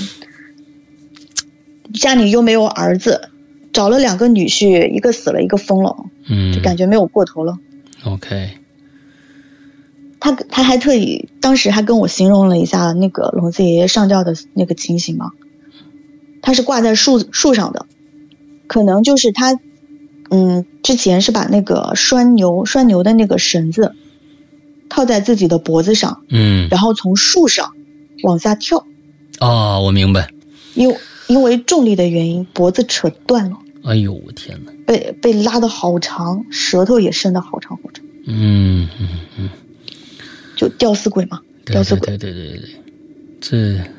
[1.93, 3.29] 家里又没有儿子，
[3.75, 5.95] 找了两个女婿，一个死了，一个疯了，
[6.31, 7.59] 嗯，就感觉没有过头了。
[8.05, 8.53] OK，
[10.21, 15.31] 他他还特意当时还跟我形容了一下那个聋子爷爷上吊的那个情形嘛，
[16.43, 17.87] 他是挂在树树上的，
[18.67, 19.59] 可能就是他，
[20.31, 23.95] 嗯，之前是把那个拴牛拴牛的那个绳子
[24.89, 27.73] 套在自己的脖子上，嗯然后从树上
[28.23, 28.87] 往下跳，
[29.39, 30.31] 啊，我明白。
[30.75, 30.95] 因
[31.27, 34.73] 因为重力的原因，脖子扯断了，哎呦，我天哪！
[34.87, 39.51] 被被拉的好长，舌头也伸的好长好长，嗯嗯嗯，
[40.59, 42.19] 就吊死鬼嘛，吊死鬼。
[42.19, 42.71] 对对对对对，
[43.41, 43.91] 这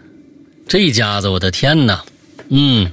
[0.68, 2.02] 这一家子，我的天呐！
[2.50, 2.92] 嗯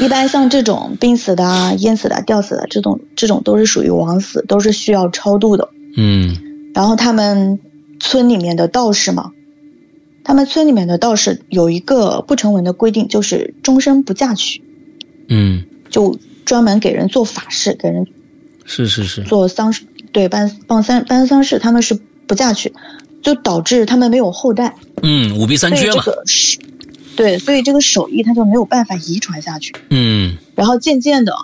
[0.00, 5.68] 一般像这种病死的啊、淹死的啊、吊死的这种，这种都是属于枉死，都是需要超度的。
[5.96, 6.36] 嗯
[6.74, 7.60] 然后他们
[8.00, 9.30] 村里面的道士嘛，
[10.24, 14.62] 他们村里面的道士有一个不成文的规定，就是终身不嫁娶，
[15.28, 18.06] 嗯，就专门给人做法事，给人
[18.64, 21.98] 是是是，做丧事，对，办办丧办丧事，他们是
[22.28, 22.72] 不嫁娶，
[23.20, 26.02] 就导致他们没有后代，嗯，五弊三缺嘛。
[26.02, 26.56] 个是，
[27.16, 29.74] 对，所以这个手艺他就没有办法遗传下去。
[29.90, 31.34] 嗯然后渐渐的，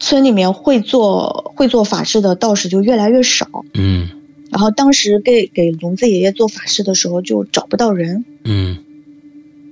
[0.00, 3.46] 村里面会做会做法事的道士就越来越少。
[3.74, 4.08] 嗯
[4.50, 8.78] 然后当时给给聋子爷爷做法事的时候就找不到人，嗯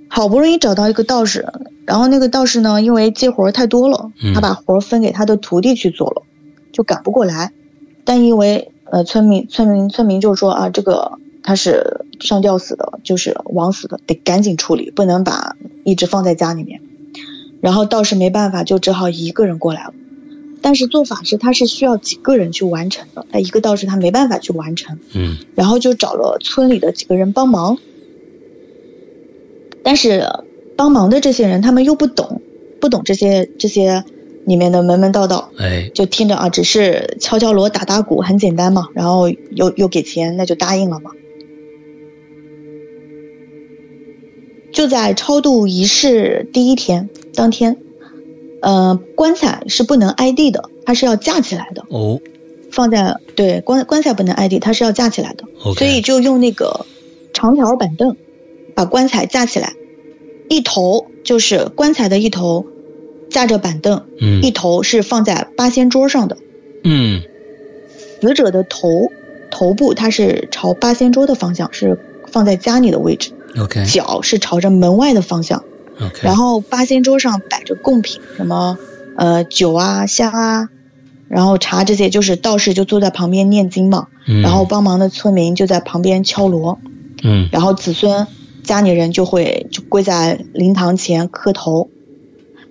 [0.08, 1.46] 好不容易找到一个道士，
[1.86, 6.22] 然后那个道士呢，因为接活儿太多了嗯，他把活儿分给他的徒弟去做了，
[6.72, 7.52] 就赶不过来。
[8.04, 16.80] 但因为呃村民村民村民就说啊，这个他是上吊死的，就是枉死的，得赶紧处理，不能把一直放在家里面。
[17.60, 19.94] 然后道士没办法，就只好一个人过来了。
[20.62, 27.78] 但是做法事他是需要几个人去完成的，他一个道士他没办法去完成，嗯然后就找了村里的几个人帮忙。
[29.82, 30.26] 但是
[30.76, 32.42] 帮忙的这些人他们又不懂，
[32.78, 34.04] 不懂这些这些
[34.46, 41.11] 里面的门门道道，哎就听着啊，只是敲敲锣打打鼓很简单嘛，然后又又给钱，那就答应了嘛。
[44.72, 47.79] 就在超度仪式第一天当天，
[48.62, 51.85] 呃，棺材是不能挨地的，它是要架起来的。
[51.90, 52.20] 哦，
[52.70, 55.44] 放在对棺棺材不能挨地，它是要架起来的。
[55.74, 56.87] 所以就用那个
[57.33, 58.16] 长条板凳
[58.74, 59.74] 把棺材架起来，
[60.48, 62.64] 一头就是棺材的一头
[63.30, 66.36] 架着板凳，嗯一头是放在八仙桌上的。
[66.84, 67.22] 嗯
[68.20, 69.10] 死者的头
[69.50, 71.98] 头部它是朝八仙桌的方向，是
[72.30, 75.64] 放在家里的位置，，OK 脚是朝着门外的方向。
[76.00, 78.78] OK，然后八仙桌上摆着贡品，什么
[79.16, 80.68] 呃酒啊、香啊，
[81.28, 86.78] 然后茶这些，就是道士就坐在旁边念经嘛，嗯然后帮忙的村民就在旁边敲锣，
[87.22, 88.26] 嗯然后子孙
[88.62, 91.90] 家里人就会就跪在灵堂前磕头，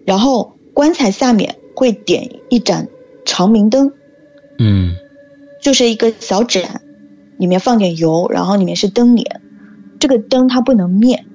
[0.10, 2.88] 然后棺材下面会点一盏
[3.26, 3.94] 长明灯，
[4.58, 4.96] 嗯
[5.62, 6.82] 就是一个小盏，
[7.38, 9.40] 里面放点油，然后里面是灯帘，
[10.00, 11.26] 这个灯它不能灭，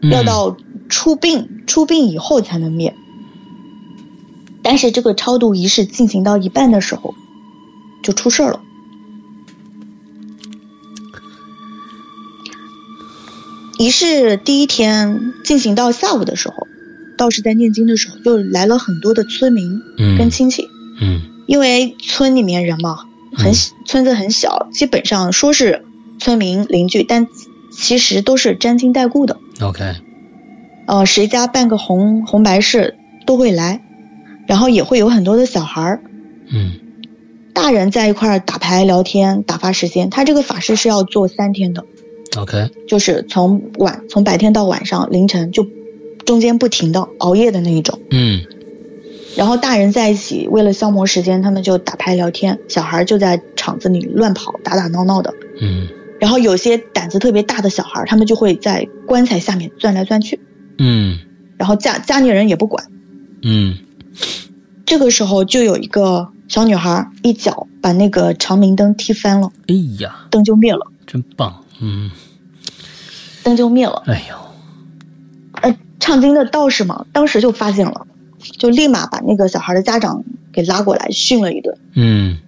[0.00, 0.56] 嗯要到
[0.88, 2.94] 出殡出殡以后才能灭。
[4.62, 7.14] 但是这个超度仪式进行到一半的时候，
[8.02, 8.62] 就出事儿了。
[13.78, 16.66] 仪式第一天进行到下午的时候，
[17.16, 20.16] 道士在念经的时候，就来了很多的村民嗯。
[20.18, 20.68] 跟亲戚，
[21.00, 21.22] 嗯。
[21.46, 23.52] 因为村里面人嘛，很、
[23.84, 25.84] 村子很小，基本上说是
[26.18, 27.28] 村民邻居，但
[27.70, 29.38] 其实都是沾亲带故的。
[29.60, 29.94] OK
[30.86, 33.82] 呃，谁家办个红红白事都会来，
[34.46, 36.00] 然后也会有很多的小孩儿，
[36.50, 36.72] 嗯。
[37.54, 40.10] 大人在一块儿打牌聊天，打发时间。
[40.10, 41.86] 他这个法事是要做三天的
[42.36, 42.70] ，OK。
[42.86, 45.66] 就是从晚从白天到晚上凌晨，就
[46.26, 47.98] 中间不停的熬夜的那一种。
[48.10, 48.44] 嗯。
[49.36, 55.32] 然后大人在一起，为了消磨时间，他们就打牌聊天，小孩就在场子里乱跑，打打闹闹的。
[55.60, 60.40] 嗯然后有些胆子特别大的小孩，他们就会在棺材下面钻来钻去，
[60.78, 61.18] 嗯。
[61.56, 62.86] 然后家家里人也不管。
[63.42, 63.78] 嗯。
[64.86, 72.10] 这个时候就有一个小女孩一脚把那个长明灯踢翻了，哎呀，灯就灭了，真棒，嗯，
[73.42, 74.02] 灯就灭了。
[74.06, 74.45] 哎呦，呃，
[76.06, 78.06] 唱经的道士嘛，当时就发现了，
[78.60, 82.38] 就立马把那个小孩的家长给拉过来训了一顿，嗯。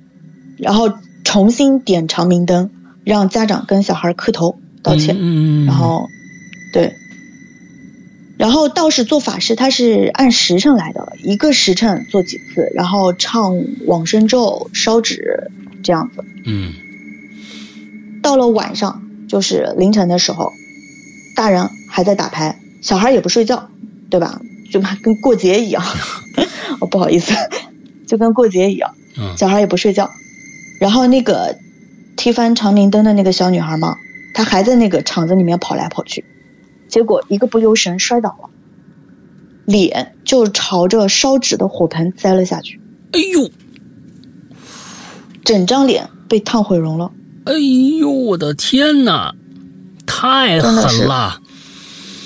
[0.59, 0.93] 然后
[1.25, 2.71] 重新点长明灯，
[3.03, 5.17] 让家长跟小孩磕头道歉。
[5.19, 6.07] 嗯嗯，然后，
[6.73, 6.95] 对，
[8.37, 15.51] 然后道士做法事，他是按时辰来的，一个时辰做几次，然后唱往生咒、烧纸
[15.83, 16.25] 这样子。
[16.45, 16.75] 嗯。
[18.23, 20.53] 到了晚上，就是凌晨的时候，
[21.35, 23.69] 大人还在打牌，小孩也不睡觉，
[24.11, 24.41] 对吧？
[24.71, 25.83] 就怕跟过节一样。
[26.81, 27.35] 哦，不好意思，
[28.07, 30.11] 就跟过节一样，嗯小孩也不睡觉。
[30.81, 31.57] 然后那个
[32.17, 33.97] 踢翻长明灯的那个小女孩嘛，
[34.35, 36.25] 她还在那个场子里面跑来跑去，
[36.89, 38.51] 结果一个不留神摔倒了，
[39.65, 42.81] 脸就朝着烧纸的火盆栽了下去，
[43.13, 43.51] 哎呦
[45.45, 47.11] 整张脸被烫毁容了。
[47.45, 47.55] 哎
[47.99, 49.35] 呦，我的天哪，
[50.07, 51.41] 太狠了，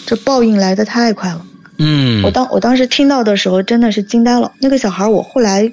[0.06, 1.44] 这报应来的太快了。
[1.78, 4.52] 嗯我当我当时听到的时候，真的是惊呆了。
[4.60, 5.72] 那个小孩，我后来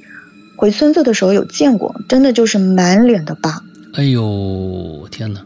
[0.57, 3.61] 回村子的时候有见过，真的就是满脸的疤。
[3.93, 5.41] 哎呦，天哪！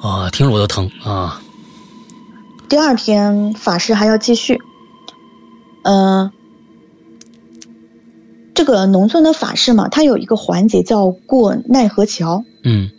[0.00, 1.42] 啊，听着我都疼啊！
[2.68, 4.60] 第二天法事还要继续，
[5.82, 6.30] 嗯、
[8.54, 12.90] 这个农村的法事嘛，它有一个环节叫过奈何桥，嗯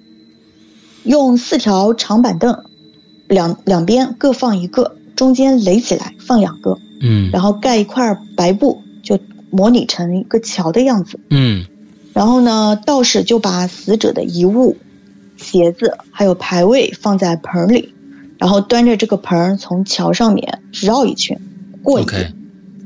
[1.03, 2.63] 用四条长板凳，
[3.27, 7.29] 两两边各放一个，中间垒起来放两个，嗯。
[7.31, 11.19] 然后盖一块白布，就模拟成一个桥的样子。
[11.29, 11.65] 嗯。
[12.13, 14.75] 然后呢，道士就把死者的遗物、
[15.35, 17.93] 鞋子还有牌位放在盆里，
[18.39, 21.39] 然后端着这个盆从桥上面绕一圈，
[21.83, 22.33] 过一遍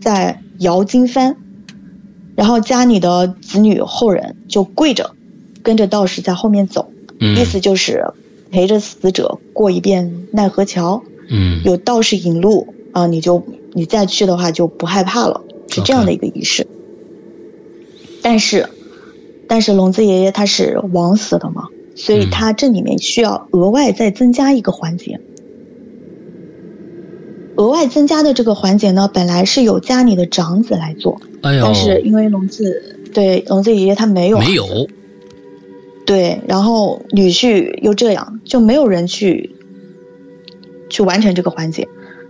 [0.01, 1.36] 再摇金幡，
[2.36, 5.12] 然后家里的子女后人就跪着，
[5.63, 8.06] 跟着道士在后面走，嗯，意思就是
[8.52, 13.43] 陪着死者过一遍奈何桥，嗯有道士引路啊，你就
[13.73, 16.67] 你再去的话就不害怕了，是这样的一个仪式。
[18.21, 18.67] 但是，
[19.47, 25.19] 但是龙子爷爷他是枉死的嘛，所以嗯他这里面需要额外再增加一个环节。
[27.58, 34.65] 额外增加的这个环节呢，本来是由家里的长子来做，哎呦，但是因为龙子对龙子爷爷他没有没有，
[36.12, 39.55] 对，然后女婿又这样，就没有人去
[40.89, 41.87] 去完成这个环节。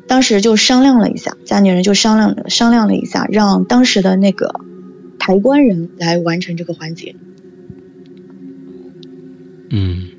[0.08, 4.54] 当时就商量了一下，家里人就商量商量了一下，让当时的那个
[5.18, 7.16] 抬棺人来完成这个环节。
[9.72, 10.10] 嗯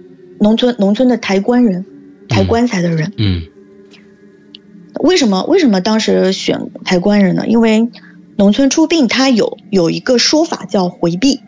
[0.41, 1.87] 农村农村的抬棺人，
[2.29, 3.13] 抬棺材的人。
[3.17, 3.43] 嗯
[4.99, 7.47] 为什么为什么当时选抬棺人呢？
[7.47, 7.89] 因为
[8.37, 11.39] 农村出殡，它有有一个说法叫回避，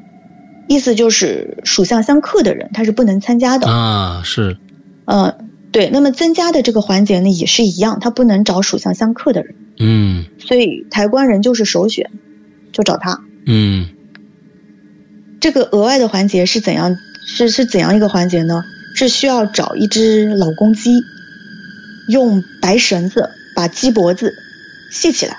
[0.68, 3.68] 意思就是属相相克的人他是不能参加的。
[3.68, 4.56] 啊，是，
[5.04, 5.36] 呃，
[5.72, 12.10] 对，那么增加的这个环节呢也是一样，他不能找属相相克的人，嗯所以抬棺人就是首选，
[12.72, 13.20] 就找他。
[13.46, 13.88] 嗯
[15.40, 16.96] 这个额外的环节是怎样？
[17.26, 18.64] 是是怎样一个环节呢？
[18.96, 21.02] 是需要找一只老公鸡，
[22.08, 24.32] 用白绳子把鸡脖子
[24.90, 25.36] 系起来，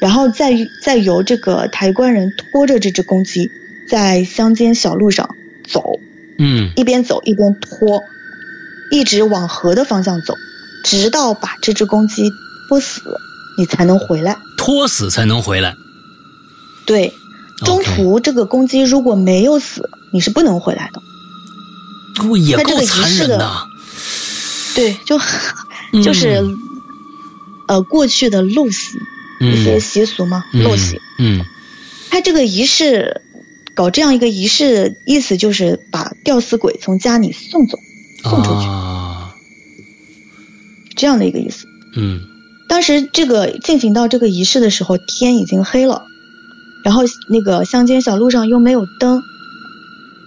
[0.00, 0.52] 然后再
[0.82, 3.50] 再由这个抬棺人拖着这只公鸡，
[3.92, 5.28] 在乡间小路上
[5.68, 5.84] 走，
[6.38, 8.00] 嗯一边走一边拖，
[8.90, 10.34] 一直往河的方向走，
[10.82, 12.32] 直到把这只公鸡
[12.70, 13.02] 拖死，
[13.58, 14.38] 你才能回来。
[14.56, 15.76] 拖死才能回来。
[16.86, 17.12] 对，
[17.66, 21.02] 中途这个公鸡如果没有死，你是不能回来的。
[22.26, 23.66] 哦也它这个仪够残式的忍的，
[24.74, 25.20] 对，就
[25.92, 26.42] 嗯就是、
[27.68, 28.96] 呃过去的陋习
[29.40, 30.98] 一些习俗嘛，嗯陋习。
[31.18, 31.44] 嗯
[32.10, 33.20] 它这个仪式
[33.74, 37.78] 搞这样一个仪式，意思就是把吊死鬼从家里送走，
[38.22, 39.34] 送出去、啊，
[40.96, 41.66] 这样的一个意思。
[41.96, 42.20] 嗯
[42.68, 46.04] 当时这个进行到这个仪式的时候，天已经黑了，
[46.84, 49.22] 然后那个乡间小路上又没有灯。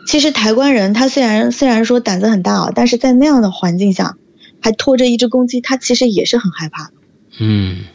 [0.06, 4.16] 其实抬棺人他虽然虽然说胆子很大啊，但是在那样的环境下，
[4.62, 6.92] 还拖着一只公鸡，他其实也是很害怕的。
[7.40, 7.86] 嗯，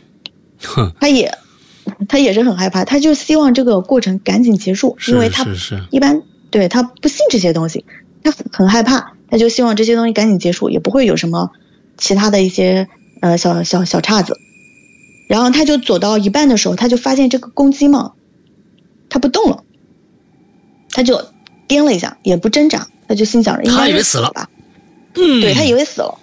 [0.65, 1.39] 哼，他也
[2.09, 5.47] 他也是很害怕，他就希望这个过程赶紧结束，因为他
[5.91, 7.85] 一般对他不信这些东西，
[8.23, 11.51] 他很很害怕，他就希望这些东西赶紧结束，也不会有什么
[11.97, 12.89] 其他的一些
[13.21, 14.39] 呃小小小岔子。
[15.29, 18.13] 然后他就走到一半的时候，他就发现这个公鸡嘛，
[19.09, 19.63] 它不动了，
[20.91, 21.25] 他就
[21.69, 24.25] 颠了一下，也不挣扎，他就心想着应该是他以为死了。
[24.25, 24.51] 了吧，
[25.15, 26.19] 嗯，对他以为死了，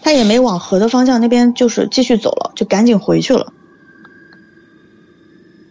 [0.00, 3.52] 他也没往河的方向那边就是继续走了，就赶紧回去了。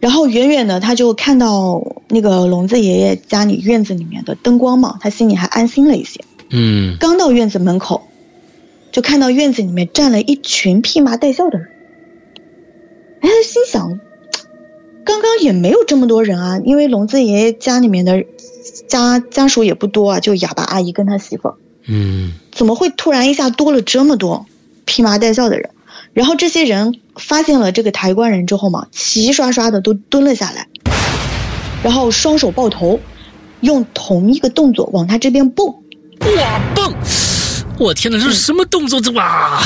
[0.02, 6.24] 然后远远的他就看到那个聋子爷爷家里院子里面的灯光嘛，他心里还安心了一些。
[6.50, 8.02] 嗯刚到院子门口，
[8.90, 11.68] 就看到院子里面站了一群披麻戴孝的人。
[13.20, 14.00] 哎，他心想，
[15.04, 18.24] 刚刚也没有这么多人啊，因为聋子爷爷家里面的
[18.88, 21.54] 家家属也不多啊，就哑巴阿姨跟他媳妇。
[21.86, 24.46] 嗯怎么会突然一下多了这么多
[24.84, 25.70] 披麻戴孝的人？
[26.14, 30.68] 然后这些人发现了这个抬棺人之后嘛，齐刷刷的都蹲了下来，
[31.82, 33.00] 然后双手抱头，
[33.60, 35.66] 用同一个动作往他这边蹦。
[36.36, 36.94] 哇蹦！
[37.78, 39.00] 我天哪，这是什么动作？
[39.00, 39.62] 这哇！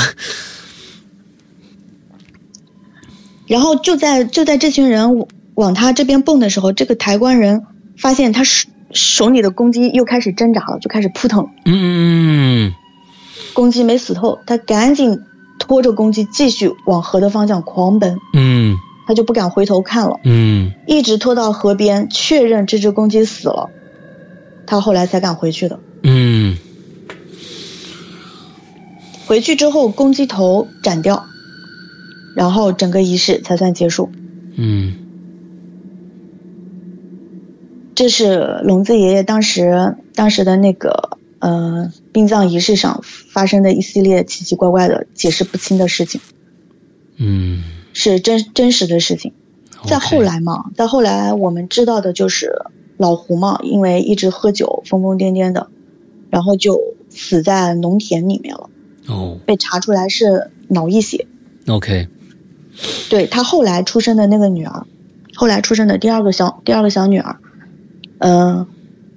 [3.47, 7.64] 然后就在就在这群人往他这边蹦的时候，这个抬棺人
[7.99, 11.49] 发现他手手里的公鸡又开始挣扎了，就开始扑腾。
[11.64, 12.72] 嗯
[13.53, 15.20] 公鸡没死透，他赶紧
[15.67, 18.79] 拖着公鸡继续往河的方向狂奔，嗯。
[19.07, 20.19] 他就不敢回头看了。
[20.25, 20.73] 嗯。
[20.87, 23.71] 一直拖到河边，确认这只公鸡死了，
[24.67, 25.79] 他后来才敢回去的。
[26.03, 26.57] 嗯。
[29.27, 31.27] 回去之后，公鸡头斩掉，
[32.35, 34.11] 然后整个仪式才算结束。
[34.57, 34.95] 嗯。
[37.95, 46.20] 这是聋子爷爷当时当时的那个呃殡葬仪式上发生的一系列奇奇怪怪的、解释不清的事情，
[47.18, 49.32] 嗯，是真真实的事情。
[49.86, 52.51] 再后来嘛，再后来我们知道的就是
[52.97, 55.68] 老胡嘛，因为一直喝酒，疯疯癫癫的，
[56.30, 58.68] 然后就死在农田里面了，
[59.07, 59.38] 哦。
[59.47, 61.28] 被查出来是脑溢血。
[61.68, 62.09] ，OK，
[63.09, 64.84] 对他后来出生的那个女儿，
[65.36, 67.36] 后来出生的第二个小第二个小女儿，
[68.18, 68.66] 嗯、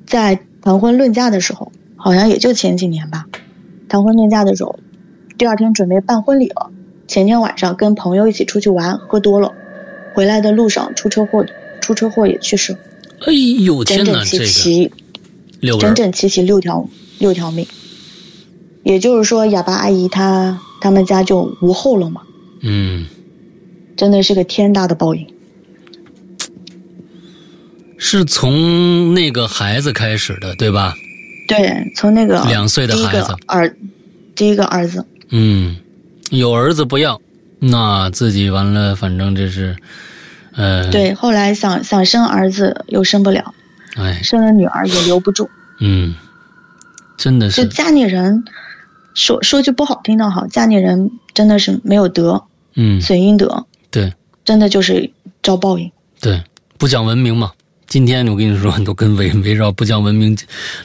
[0.05, 1.71] 在谈婚论嫁的时候，
[2.01, 3.25] 好像也就前几年吧，
[3.89, 4.79] 谈婚论嫁的时候，
[5.37, 6.71] 第二天准备办婚礼了，
[7.07, 9.53] 前天晚上跟朋友一起出去玩，喝多了，
[10.13, 11.45] 回来的路上出车祸，
[11.81, 12.79] 出车祸也去世了，
[13.27, 14.91] 哎呦天哪，整整齐这个齐，
[15.59, 16.87] 六个人，整整齐齐六条
[17.17, 17.67] 六条命，
[18.83, 22.21] 也就是说哑巴阿姨她他们家就无后了嘛，
[22.61, 23.05] 嗯，
[23.97, 25.27] 真的是个天大的报应。
[27.97, 30.93] 是从那个孩子开始的，对吧？
[31.49, 33.27] 对，从那个两岁的孩子。
[33.27, 33.75] 个儿，
[34.35, 35.75] 第一个儿子，嗯，
[36.29, 37.19] 有儿子不要，
[37.59, 39.75] 那自己完了，反正这是，
[40.55, 43.53] 呃，，对，后来想想生儿子又生不了，
[43.97, 46.15] 哎，生了女儿也留不住，嗯，
[47.17, 47.63] 真的是。
[47.63, 48.45] 就家里人
[49.13, 52.43] 说说句不好听的好，家里人真的是没有德，
[52.75, 54.13] 嗯，损阴德，对。
[54.45, 55.11] 真的就是
[55.43, 55.91] 招报应。
[56.19, 56.41] 对，
[56.79, 57.51] 不讲文明嘛。
[57.89, 60.37] 今天我跟你说，都跟围 围绕不讲文明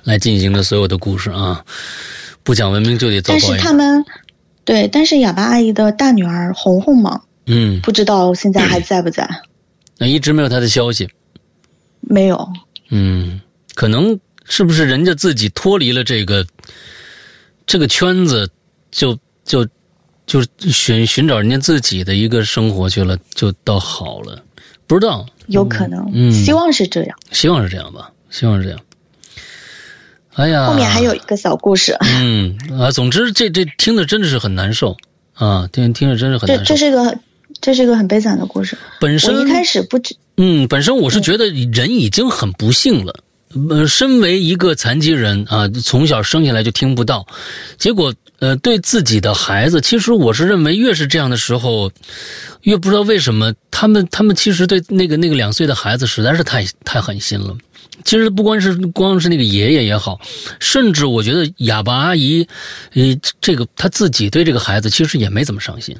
[0.02, 1.62] 来进行的所有的故事啊，
[2.42, 3.57] 不讲文明就得遭但是。
[3.59, 4.05] 他们，
[4.64, 9.28] 对，但是哑巴阿姨的大女儿红红嘛，嗯，不知道现在还在不在？
[9.98, 11.07] 那一直没有他的消息。
[12.00, 12.48] 没有，
[12.88, 13.40] 嗯，
[13.74, 16.44] 可能是不是人家自己脱离了这个
[17.66, 18.48] 这个圈子，
[18.90, 19.66] 就就
[20.26, 24.42] 就寻寻找人家自己的一个生活去了，就倒好了。
[24.86, 27.18] 不知道，有可能，嗯希望是这样。
[27.32, 28.80] 希望是这样吧，希望是这样。
[30.34, 34.97] 哎呀，后面还有一个小故事，嗯啊，总之这这听着真的是很难受
[35.34, 36.76] 啊，听听着真是很难受这这。
[36.76, 37.18] 是一个
[37.61, 38.76] 这是一个很悲惨的故事。
[39.01, 43.24] 本身一开始不知，嗯，本身我是觉得人已经很不幸了。
[43.70, 47.26] 呃，身为一个残疾人啊，从小生下来就听不到，
[47.78, 51.90] 结果呃，对自己的孩子，其实我是认为越是这样的时候，
[52.62, 57.57] 越不知道为什么他们他们其实对那个那个两岁的孩子实在是太太狠心了。
[58.05, 60.20] 其实不光是光是那个爷爷也好，
[60.59, 62.46] 甚至我觉得哑巴阿姨，
[62.94, 63.02] 呃，
[63.40, 65.96] 这个他自己对这个孩子其实也没怎么上心，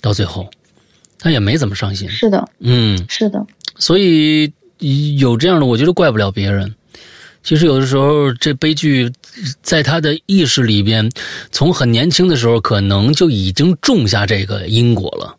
[0.00, 0.50] 到最后，
[1.20, 2.10] 他也没怎么上心。
[2.10, 3.46] 是的，嗯，是的，
[3.78, 4.52] 所以
[5.18, 6.74] 有这样的，我觉得怪不了别人。
[7.46, 9.12] 其实有的时候，这悲剧
[9.62, 11.08] 在他的意识里边，
[11.52, 15.36] 从很年轻的时候，可能就已经种下这个因果了。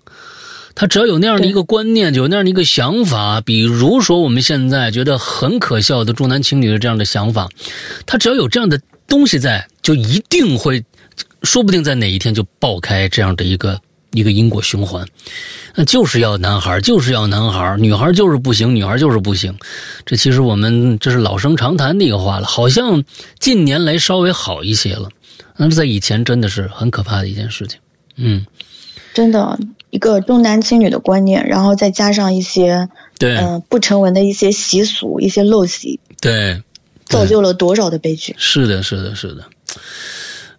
[0.74, 7.50] 他只要有那样的一个观念，有那样的一个想法，比如说我们现在觉得很可笑的重男轻女的这样的想法，
[8.06, 10.82] 他只要有这样的东西在，就一定会，
[11.44, 13.78] 说不定在哪一天就爆开这样的一个
[14.18, 15.06] 一个因果循环。
[15.76, 19.56] 那就是要男孩，就是要男孩，女孩就是不行，女孩就是不行。
[20.06, 23.04] 这其实我们这是老生常谈的一个话了，好像
[23.40, 25.08] 近年来稍微好一些了。
[25.56, 27.80] 那在以前真的是很可怕的一件事情。
[28.16, 28.46] 嗯，
[29.14, 29.60] 真的
[29.92, 32.90] 一个重男轻女的观念，然后再加上一些
[33.20, 36.62] 对、嗯、不成文的一些习俗、一些陋习，对，
[37.06, 38.36] 造就了多少的悲剧。
[38.40, 39.44] 是的，是的，是的。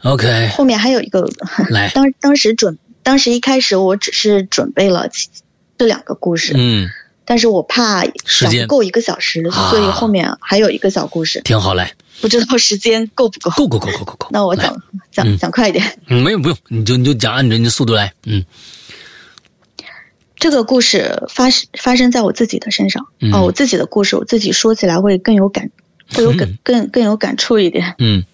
[0.04, 1.28] OK，后面还有一个，
[1.70, 2.78] 来， 当当时准
[3.08, 5.08] 当时一开始我只是准备了
[5.78, 6.90] 这两个故事，嗯，
[7.24, 13.50] 但是我怕讲时间不够一个小时，啊所以后面还有一个小故事，挺好，嘞，不知道时间够不够。
[13.52, 14.28] 够够够够够够。
[14.30, 15.98] 那我讲讲嗯讲快一点。
[16.08, 18.12] 嗯，没有不用，你就你就讲按着你的速度来。
[18.26, 18.44] 嗯
[20.36, 25.70] 这个故事发生发生在我自己的身上嗯哦，我自己的故事，我自己说起来会更有感，
[26.12, 27.94] 会有更更更有感触一点。
[27.98, 28.26] 嗯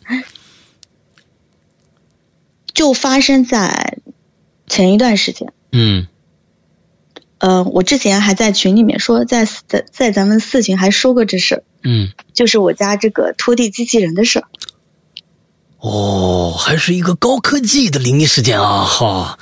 [2.75, 3.99] 就发生在
[4.67, 6.07] 前一段时间，嗯
[7.39, 14.47] 呃，我之前还在群里面说，在在在咱们四群还说过这事儿，嗯，就是我家这个拖地机器人的事儿。
[15.79, 18.85] 哦，还是一个高科技的灵异事件啊！
[18.85, 19.39] 哈，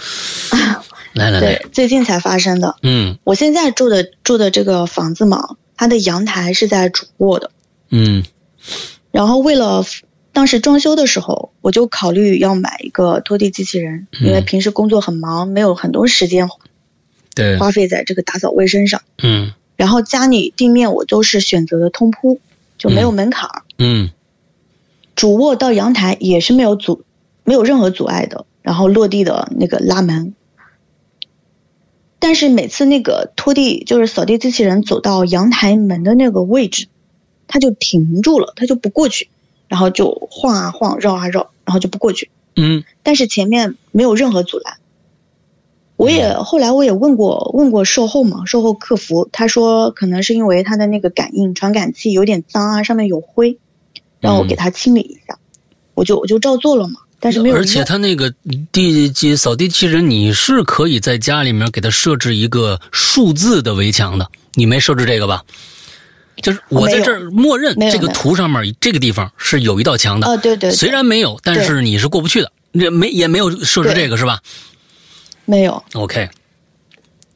[1.14, 2.74] 来来来，，最近才发生的。
[2.82, 7.52] 嗯我现在住的住的这个房子嘛，它的阳台是在主卧的。
[7.90, 8.24] 嗯
[9.12, 9.84] 然后为了
[10.32, 16.48] 当时装修的时候，我就考虑要买一个拖地机器人，嗯因为平时工作很忙，没有很多时间
[17.34, 19.02] 对，花费在这个打扫卫生上。
[19.22, 22.40] 嗯然后家里地面我都是选择的通铺，
[22.78, 23.62] 就没有门槛儿。
[23.78, 24.10] 嗯
[25.14, 27.04] 主卧到阳台也是没有阻，
[27.44, 28.46] 没有任何阻碍的。
[28.62, 30.34] 然后落地的那个拉门，
[32.20, 36.86] 但是每次那个拖地就是扫地机器人走到阳台门的那个位置，
[37.48, 39.28] 它就停住了，它就不过去，
[39.72, 42.30] 然后就晃啊晃，绕啊绕，然后就不过去。
[42.56, 44.74] 嗯但是前面没有任何阻拦。
[45.96, 53.56] 我也后来我也问过问过售后嘛，售后客服他说可能是因为他的那个感应传感器有点脏啊，上面有灰，
[54.20, 55.38] 让我给他清理一下，
[55.94, 58.30] 我就我就照做了嘛，但是没有而且用它那个
[58.70, 65.42] 地机扫地机器人，你是可以在家里面给它设置一个数字的围墙的，你没设置这个吧？
[66.36, 70.72] 就是我在这儿默认这个图上面这个地方是有一道墙的，哦对对对。
[70.72, 74.40] 虽然没有，但是你是过不去的，这没也没有设置这个是吧？
[75.44, 76.30] 没有？OK，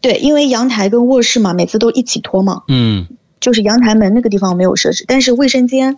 [0.00, 3.06] 对，因为阳台跟卧室嘛，每次都一起拖嘛，嗯。
[3.38, 5.96] 就是阳台门那个地方没有设置，但是卫生间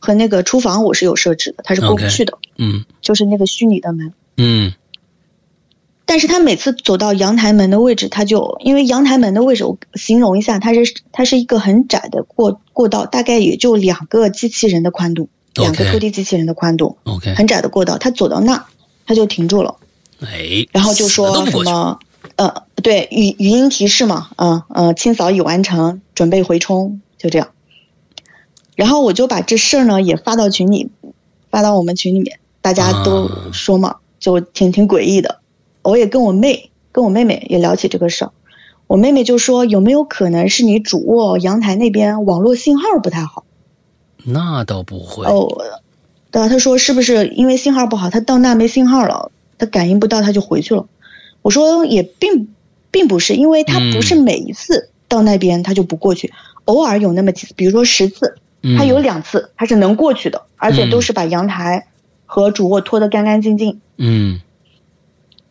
[0.00, 2.84] 和那个厨房我是有设置的，它是过不去的嗯。
[3.00, 4.12] 就是那个虚拟的门。
[4.36, 4.72] 嗯
[6.10, 17.96] 但是他每次走到阳台门的位置，他就因为阳台门的位置，我形容一下，它是它是一个很窄的过过道，大概也就两个机器人的宽度两个拖地机器人的宽度，OK，很窄的过道。
[17.96, 18.66] 他走到那，
[19.06, 19.76] 他就停住了，
[20.20, 22.00] 哎，然后就说什么
[22.34, 22.52] 呃，
[22.82, 27.50] 对语语音提示嘛，嗯、呃、清扫已完成，准备回冲，就这样。
[28.74, 30.90] 然后我就把这事儿呢也发到群里，
[31.52, 35.39] 发到我们群里面，大家都啊说嘛，就挺挺诡异的。
[35.82, 38.32] 我也跟我妹跟我妹妹也聊起这个事儿，
[38.86, 43.44] 我妹妹就说有没有可能是你主卧阳台那边网络信号不太好？
[44.24, 45.48] 那倒不会，哦，
[46.30, 50.86] 对啊，他说是不是因为信号不好，她到那没信号了，她感应不到，她就回去了。
[51.42, 52.54] 我说也并
[52.90, 56.32] 并不是，因为她不是每一次到那边她就不过去，
[56.66, 58.36] 偶尔有那么几次，比如说十次，
[58.76, 61.86] 他有两次他是能过去的，而且都是把阳台
[62.26, 63.80] 和主卧拖得干干净净。
[63.96, 64.40] 嗯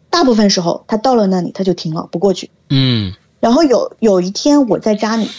[0.09, 2.49] 大部分时候他到了那里他就停了，不过去。
[2.69, 3.13] 嗯。
[3.39, 5.29] 然后有有一天我在家里，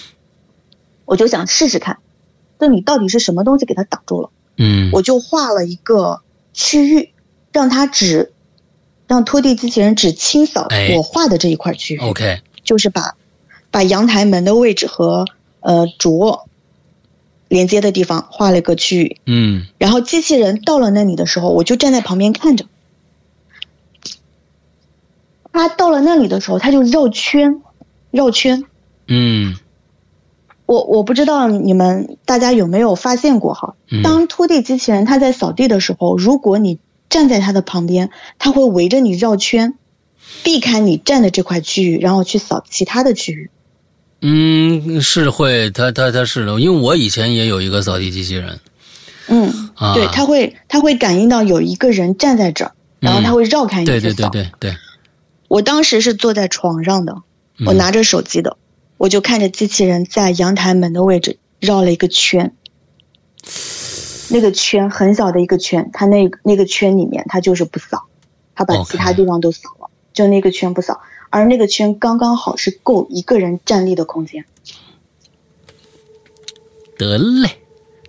[1.04, 1.98] 我就想试试看，
[2.58, 4.30] 这里到底是什么东西给他挡住了。
[4.56, 4.90] 嗯。
[4.92, 6.20] 我就画了一个
[6.54, 7.10] 区域，
[7.52, 8.32] 让他只
[9.06, 10.94] 让拖地机器人只清扫哎。
[10.96, 13.16] 我画的这一块区域，，OK，就是把
[13.70, 15.26] 把阳台门的位置和
[15.60, 16.48] 呃主卧
[17.48, 19.66] 连接的地方画了一个区域，嗯。
[19.78, 22.64] 然后机器人到了那里的时候，我就站在旁边看着。
[25.52, 27.60] 他到了那里的时候，他就绕圈，
[28.10, 28.64] 绕圈。
[29.06, 29.56] 嗯
[30.66, 33.74] 我我不知道你们大家有没有发现过哈？
[33.90, 36.78] 嗯当拖地机器人它在扫地的时候，如果你
[37.08, 39.74] 站在它的旁边，它会围着你绕圈，
[40.44, 43.50] 避开你站的这块区域，然后去扫其他的区域。
[44.22, 48.60] 嗯，是会，它它它是的，因为我以前也有一个扫地机器人
[49.26, 54.00] 嗯，啊，对，它会它会感应到有一个人站在这儿，然后它会绕开你去对。
[54.00, 54.76] 对对对对，
[55.50, 57.22] 我当时是坐在床上的，
[57.66, 58.56] 我嗯拿着手机的，
[58.98, 62.54] 我就看着机器人在阳台门的位置绕了一个圈，
[64.28, 68.04] 那个圈很小的一个圈，它那那个圈里面它就是不扫，
[68.54, 74.44] 它把其他地方都扫了就那个圈不扫，而那个圈刚刚好是够一个人站立的空间。
[76.96, 77.58] 得嘞，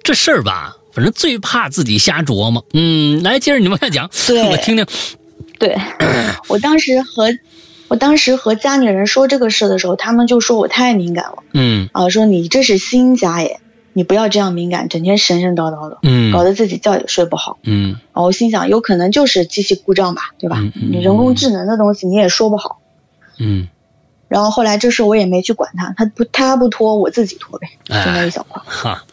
[0.03, 2.63] 这事儿吧，反正最怕自己瞎琢磨。
[2.73, 4.85] 嗯，来，接着你往下讲，对我听听。
[5.61, 5.77] 对，
[6.49, 7.27] 我当时和
[7.87, 13.59] 我当时和家里人说这个事的时候，他们就说我太敏感了嗯啊，说你这是新家耶，
[13.93, 15.99] 你不要这样敏感，整天神神叨叨的。
[16.01, 17.59] 嗯搞得自己觉也睡不好。
[17.63, 20.57] 嗯啊，我心想，有可能就是机器故障吧，对吧？
[20.59, 22.79] 嗯嗯你人工智能的东西你也说不好。
[23.37, 23.67] 嗯，
[24.27, 28.61] 然后后来这事我也没去管他，他不他不拖，我自己拖呗，就哎那一小块。
[28.65, 29.03] 哈，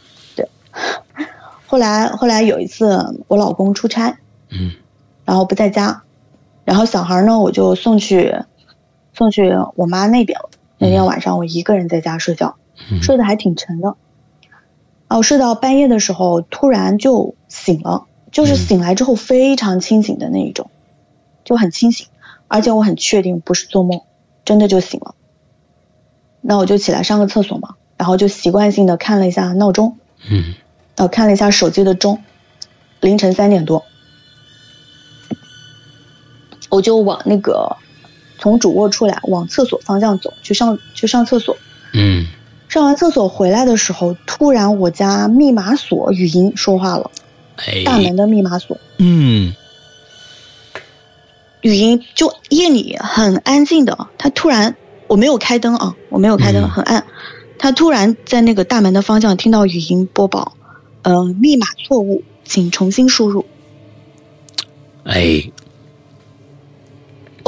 [1.67, 4.17] 后来后来有一次我老公出差，
[4.51, 4.73] 嗯
[5.25, 6.03] 然后不在家，
[6.69, 8.35] 然后小孩呢我就送去
[9.15, 10.51] 送去我妈那边了。
[10.77, 12.57] 那天晚上我一个人在家睡觉，
[12.91, 13.97] 嗯睡得还挺沉的。
[15.07, 20.69] 啊，我睡到半夜的时候，突然就醒了，就是嗯醒来之后非常清醒的那一种，
[21.43, 22.07] 就很清醒，
[22.49, 24.03] 而且我很确定不是做梦，
[24.45, 25.15] 真的就醒了。
[26.43, 29.97] 那我就起来上个厕所嘛，然后就习惯性的看了一下闹钟，
[30.31, 30.53] 嗯
[30.97, 32.23] 呃，看了一下手机的钟，
[33.01, 33.85] 凌晨三点多，
[36.69, 37.77] 我就往那个
[38.39, 41.57] 从主卧出来，往厕所方向走，去上去上厕所。
[41.95, 42.27] 嗯
[42.69, 47.11] 上完厕所回来的时候，突然我家密码锁语音说话了，
[47.57, 49.55] 哎，大门的密码锁嗯
[51.63, 57.07] 语音就夜里很安静的，他突然我没有开灯啊，我没有开灯，嗯很暗，
[57.59, 60.53] 他突然在那个大门的方向听到语音播报，
[61.01, 63.47] 呃，密码错误，请重新输入。
[65.05, 65.51] 哎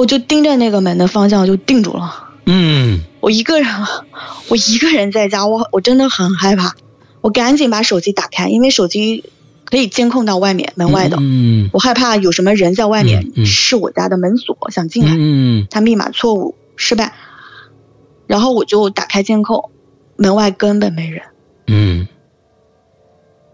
[0.01, 2.31] 我就盯着那个门的方向就定住了。
[2.47, 3.03] 嗯。
[3.21, 3.69] 我一个人，
[4.49, 6.75] 我一个人在家，我我真的很害怕。
[7.21, 9.25] 我赶紧把手机打开，因为手机
[9.67, 11.19] 可以监控到外面门外的。
[11.21, 13.47] 嗯我害怕有什么人在外面嗯嗯。
[13.47, 15.67] 是我家的门锁想进来，嗯。
[15.71, 17.13] 他密码错误失败，
[18.27, 19.71] 然后我就打开监控，
[20.17, 21.25] 门外根本没人，
[21.67, 22.09] 嗯。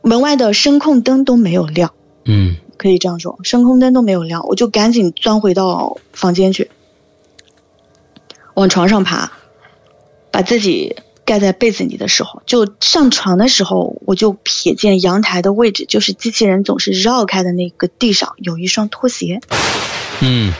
[0.02, 1.92] 门外的声控灯都没有亮，
[2.24, 6.70] 嗯可以这样说，声控灯都没有亮，我就赶紧钻回到房间去，
[8.54, 9.32] 往床上爬，
[10.30, 19.40] 把自己盖在被子里的时候，就上床的时候，我就瞥见阳台的位置，就是机器人总是绕开的那个地上有一双拖鞋，
[20.20, 20.52] 嗯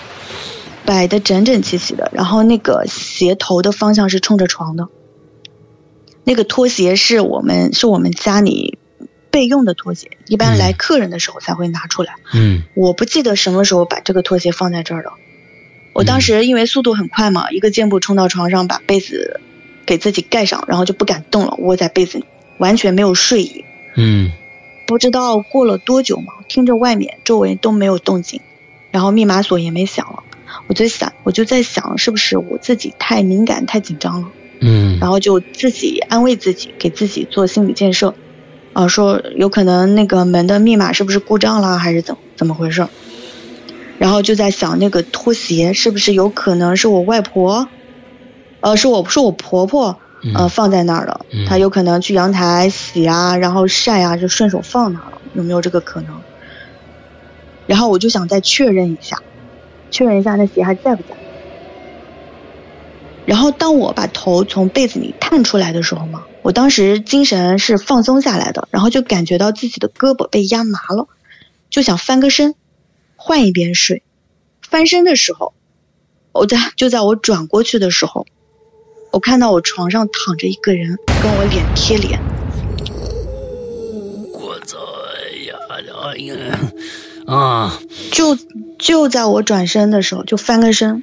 [0.85, 4.89] 摆的整整齐齐的，然后那个鞋头的方向是冲着床的。
[6.23, 8.76] 那个拖鞋是我们是我们家里
[9.37, 12.15] 备用的拖鞋，一般来客人的时候才会拿出来。
[12.33, 15.13] 嗯我不记得什么时候把这个拖鞋放在这儿了。
[15.93, 19.41] 我当时因为速度很快嘛，一个箭步冲到床上，把被子
[19.85, 22.25] 给自己盖上，然后就不敢动了，窝在被子里，
[22.57, 23.67] 完全没有睡意。
[23.95, 24.33] 嗯
[24.87, 28.41] 不知道过了多久嘛，听着外面周围都没有动静，
[28.91, 30.23] 然后密码锁也没响了，
[30.67, 34.29] 我就想，我就在想，是不是我自己太敏感、太紧张了？
[34.61, 38.15] 嗯然后就自己安慰自己，给自己做心理建设，
[38.77, 42.87] 啊，说有可能那个门的密码是不是故障了，还是怎怎么回事？
[43.97, 47.71] 然后就在想那个拖鞋是不是有可能是我外婆，
[48.61, 49.99] 呃，是我是我婆婆，
[50.35, 56.23] 呃，放在那儿的嗯，她有可能去阳台洗啊，然后晒啊，就顺手放那儿了，有没有这个可能？
[57.65, 59.17] 然后我就想再确认一下，
[59.91, 61.17] 确认一下那鞋还在不在。
[63.25, 71.09] 然后当我把头从被子里探出来的时候嘛，我当时精神是放松下来的，然后就感觉到自己的胳膊被压麻了，
[71.71, 72.55] 就想翻个身，
[73.17, 74.05] 换一边睡。
[74.63, 75.55] 翻身的时候，
[76.31, 78.29] 我在就在我转过去的时候，
[79.11, 82.21] 我看到我床上躺着一个人，跟我脸贴脸。
[84.33, 84.79] 我操
[85.49, 85.57] 呀！
[86.05, 86.61] 哎呀！
[87.27, 87.81] 啊！
[88.13, 88.39] 就
[88.79, 91.03] 就在我转身的时候，就翻个身。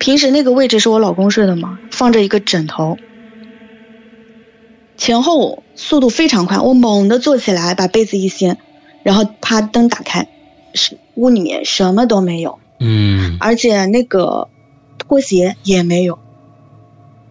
[0.00, 2.98] 平时那个位置是我老公睡的嘛，放着一个枕头，
[4.96, 6.58] 前后速度非常快。
[6.58, 8.58] 我猛地坐起来，把被子一掀，
[9.02, 10.28] 然后啪，灯打开，
[10.74, 14.48] 是屋里面什么都没有，嗯，而且那个
[14.98, 16.18] 拖鞋也没有。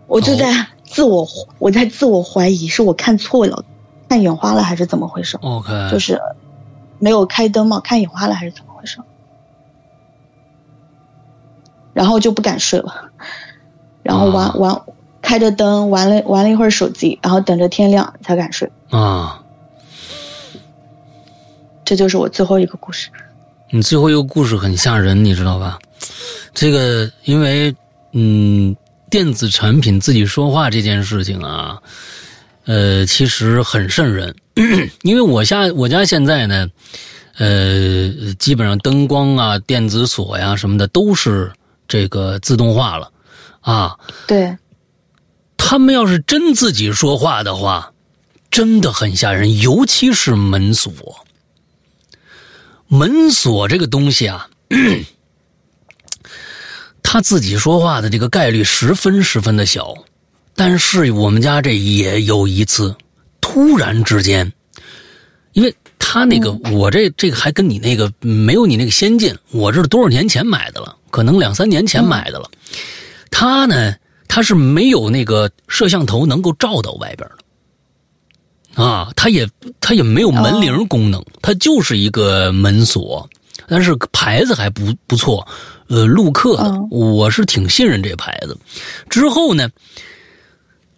[0.07, 1.27] 我就在自我，
[1.59, 3.65] 我在自我怀疑，是我看错了，
[4.09, 6.19] 看眼花了还是怎么回事？OK，就是
[6.99, 8.99] 没有开灯嘛，看眼花了还是怎么回事？
[11.93, 13.11] 然后就不敢睡了，
[14.01, 14.81] 然后玩玩，
[15.23, 18.71] 开着灯玩了玩了一会儿手机，然后等着天亮才敢睡。
[18.91, 19.41] 啊，
[21.83, 23.09] 这就是我最后一个故事。
[23.71, 25.79] 你最后一个故事很吓人，你知道吧？
[26.53, 27.75] 这个因为
[28.11, 28.75] 嗯，
[29.09, 31.81] 电子产品自己说话这件事情啊，
[32.65, 34.35] 呃，其实很瘆人，
[35.01, 36.67] 因为我家我家现在呢，
[37.39, 41.51] 呃，基本上灯光啊、电子锁呀什么的都是。
[41.85, 43.11] 这个自动化了，
[43.59, 43.95] 啊，
[44.25, 44.57] 对，
[45.65, 47.93] 他们要是真自己说话的话，
[48.51, 51.25] 真的很吓人，尤其是门锁。
[52.87, 54.49] 门锁这个东西啊，
[57.01, 59.95] 他自己说话的这个概率十分十分的小，
[60.53, 62.93] 但是我们家这也有一次，
[63.39, 64.51] 突然之间，
[65.53, 70.93] 因为他那个我这这个还跟你那个没有你那个先进，我这是多少年前买的了。
[71.09, 72.51] 可能两三年前买的了，
[73.31, 73.95] 他呢，
[74.27, 77.29] 它是没有那个摄像头能够照到外边
[78.75, 79.47] 的，啊，它也
[79.79, 83.29] 它也没有门铃功能，它就是一个门锁，
[83.67, 85.47] 但是牌子还不不错，
[85.87, 88.57] 呃，陆克的，我是挺信任这牌子。
[89.09, 89.69] 之后呢，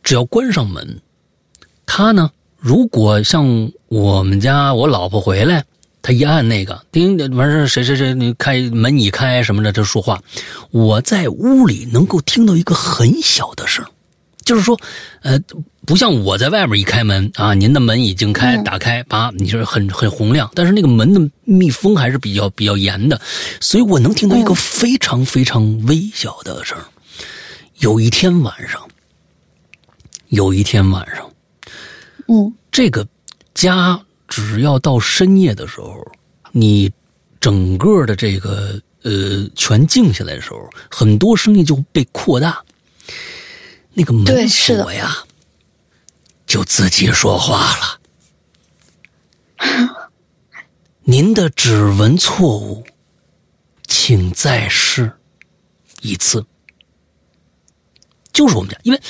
[0.03, 1.01] 只要关上门，
[1.85, 5.63] 它呢，如果像我们家我老婆回来。
[6.05, 10.21] 他一按那个叮，完事谁谁谁你开门一开什么的，就说话。
[10.69, 13.83] 我在屋里能够听到一个很小的声，
[14.43, 14.79] 就是说，
[15.23, 15.39] 呃，
[15.83, 23.19] 不像我在外面一开门啊，您的门已经开打开，把你说很很洪亮，但是那个门的密封还是比较比较严的，
[23.59, 26.77] 所以我能听到一个非常非常微小的声。
[27.79, 28.79] 有一天晚上，
[30.27, 31.27] 有一天晚上，
[32.27, 33.07] 嗯，这个
[33.55, 33.99] 家。
[34.35, 36.05] 只要到深夜的时候，
[36.51, 36.91] 你
[37.39, 42.61] 整个的这个呃全静下来的时候，很多声音就被扩大。
[43.93, 45.23] 那个门锁呀，
[46.45, 48.01] 就自己说话了。
[51.03, 52.85] 您的指纹错误，
[53.87, 55.13] 请再试
[56.01, 56.45] 一次。
[58.33, 59.01] 就是我们家，因为。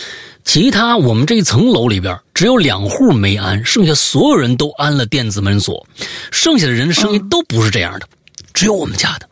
[0.45, 5.85] 其他我们这一层楼里边只有两户没安，剩下所有人都安了电子门锁，
[6.31, 8.07] 剩下的人的声音都不是这样的，
[8.53, 9.27] 只有我们家的。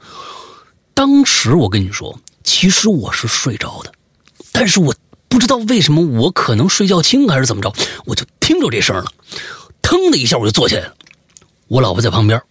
[0.93, 3.93] 当时我跟你说，其实我是睡着的，
[4.51, 4.93] 但是我
[5.29, 7.71] 不知道为什么我可能睡觉轻还是怎么着，
[8.05, 9.05] 我就听着这声了，
[9.81, 10.95] 腾的一下我就坐起来了。
[11.67, 12.41] 我老婆在旁边，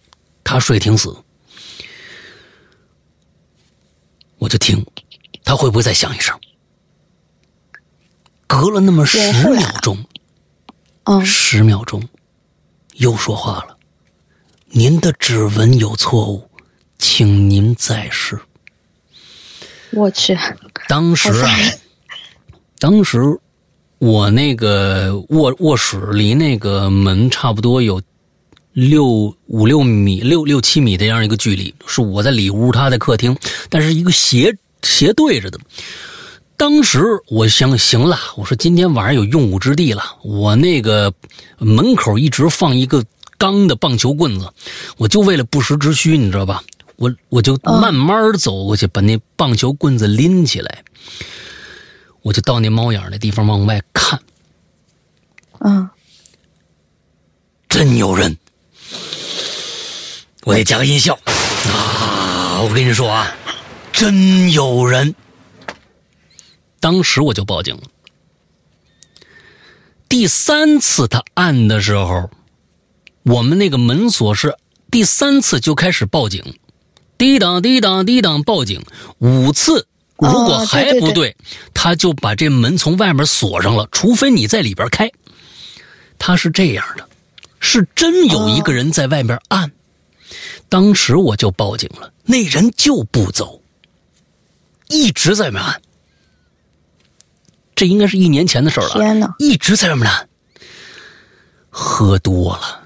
[0.43, 1.15] 她睡挺死，
[4.39, 4.83] 我就听，
[5.43, 6.35] 她会不会再响一声。
[8.61, 9.17] 隔了那么十
[9.49, 9.97] 秒钟，
[11.05, 12.07] 嗯，十秒钟，
[12.97, 13.75] 又说话了。
[14.67, 16.47] 您的指纹有错误，
[16.99, 18.39] 请您再试。
[19.91, 20.37] 我去，
[20.87, 21.49] 当时啊，
[22.77, 23.19] 当时
[23.97, 27.99] 我那个卧卧室离那个门差不多有
[28.71, 33.35] 六五六米、六六七米的这样一个距离，是我在里屋，他在客厅，
[33.69, 35.59] 但是一个斜斜对着的。
[36.63, 40.01] 当时我想，行了，我说今天晚上有用武之地了。
[40.23, 41.13] 我那个
[41.57, 43.03] 门口一直放一个
[43.37, 44.49] 钢的棒球棍子，
[44.95, 46.63] 我就为了不时之需，你知道吧？
[46.95, 50.85] 我我就慢慢走过去，把那棒球棍子拎起来，
[52.21, 54.17] 我就到那猫眼那地方往外看。
[55.59, 55.89] 嗯，
[57.67, 58.37] 真有人！
[60.45, 61.19] 我得加个音效
[61.73, 62.61] 啊！
[62.63, 63.35] 我跟你说啊，
[63.91, 65.13] 真有人！
[66.83, 67.83] 当时我就报警了。
[70.09, 72.29] 第三次他按的时候，
[73.23, 74.57] 我们那个门锁是
[74.91, 76.43] 第三次就开始报警，
[77.17, 78.83] 滴当滴当滴当报警
[79.19, 81.37] 五次，如果还不对，
[81.73, 85.09] 他就把这门从外面锁上了，除非你在里边开。
[86.19, 87.07] 他是这样的，
[87.61, 89.71] 是真有一个人在外面按。
[90.67, 93.61] 当时我就报警了，那人就不走，
[94.89, 95.81] 一直在外面按。
[97.75, 98.89] 这应该是一年前的事了。
[98.91, 99.33] 天哪！
[99.39, 100.27] 一直在外面按，
[101.69, 102.81] 喝多了。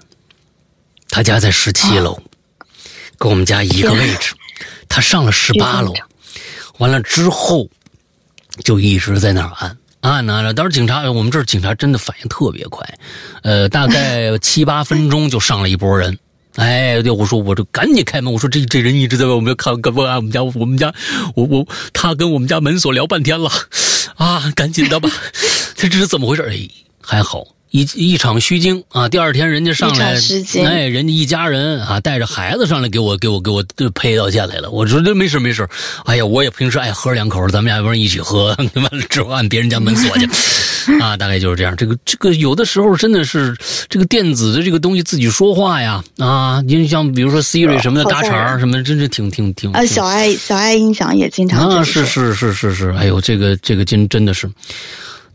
[1.09, 2.21] 他家在十七楼，
[3.17, 4.33] 跟我们家一个位置。
[4.87, 5.93] 他上了十八楼，
[6.77, 7.67] 完了之后
[8.63, 10.53] 就一直在那儿按按呢。
[10.53, 12.87] 当时警察，我们这儿警察真的反应特别快，
[13.43, 16.17] 呃，大概七八分钟就上了一波人。
[16.57, 20.93] 哎，对，我说我就赶紧开门，我说这这人一直在我们看，看按我们家，我们家，
[21.35, 23.49] 我我他跟我们家门锁聊半天了，
[24.15, 25.09] 啊，赶紧的吧，
[25.75, 26.41] 他这是怎么回事？
[26.43, 26.67] 哎，
[27.01, 27.56] 还好。
[27.71, 29.09] 一一场虚惊啊！
[29.09, 30.15] 第二天人家上来，
[30.65, 33.63] 哎，人家一家人啊，带着孩子上来给我给我给我
[33.93, 34.69] 赔道歉来了。
[34.71, 35.67] 我说这没事没事，
[36.05, 40.25] 哎呀，我也平时爱喝两口，咱们俩不是一起喝，完了之后按别人家门锁去，
[41.01, 41.75] 啊，大概就是这样。
[41.75, 43.53] 这个这个有的时候真的是
[43.89, 49.85] 这个电子的这个东西自己说话呀啊，你像比如说 Siri 什么的搭茬什么，真是挺挺挺啊。
[49.85, 54.49] 小爱小爱音响也经常啊，是是是是是，哎呦，这个这个真真的是。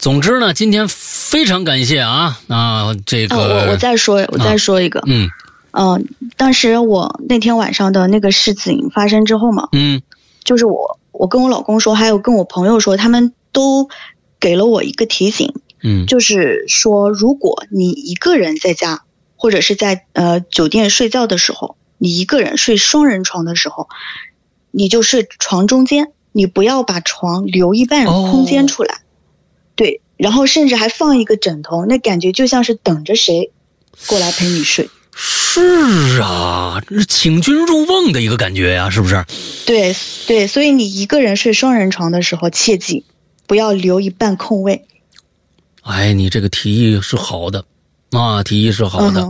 [0.02, 2.92] 总之呢，今天非常感谢啊啊！
[3.06, 5.30] 这个我我再说我再说一个，嗯。
[5.70, 6.04] 嗯，
[6.36, 10.02] 当时我那天晚上的那个事情发生之后嘛，嗯，
[10.42, 13.88] 就是我我跟我老公说，还有跟我朋友说，他们都
[14.40, 19.04] 给了我一个提醒，嗯，就是说，如果你一个人在家
[19.36, 23.88] 或者是在呃酒店睡觉的时候，你一个人睡双人床的时候，
[24.72, 29.01] 你就睡床中间，你不要把床留一半空间出来。
[29.74, 33.50] 对，然后甚至还放一个枕头，那感觉就像是等着谁
[34.06, 34.88] 过来陪你睡。
[35.14, 39.24] 是啊，请君入瓮的一个感觉呀，是不是？
[39.66, 39.94] 对
[40.26, 43.04] 对，所以你一个人睡双人床的时候，切记
[43.46, 44.86] 不要留一半空位。
[45.82, 47.64] 哎，你这个提议是好的，
[48.12, 49.28] 啊，提议是好的。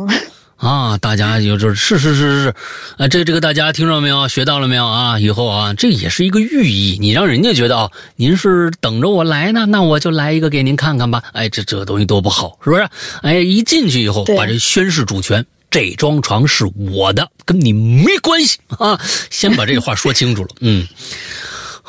[0.63, 2.55] 啊，大家有就是是是是是，
[2.97, 4.29] 啊，这这个大家听着没有？
[4.29, 5.19] 学到了没有啊？
[5.19, 11.21] 以后啊，这也是一个寓意，你让人家觉得啊，您是等着我来呢，那我就来一个给您看看吧。
[11.33, 12.89] 哎，这这东西多不好，是不是？
[13.23, 19.01] 哎，一进去以后，把这宣誓主权，这张床是我的，跟你没关系啊！
[19.31, 20.87] 先把这话说清楚了，嗯。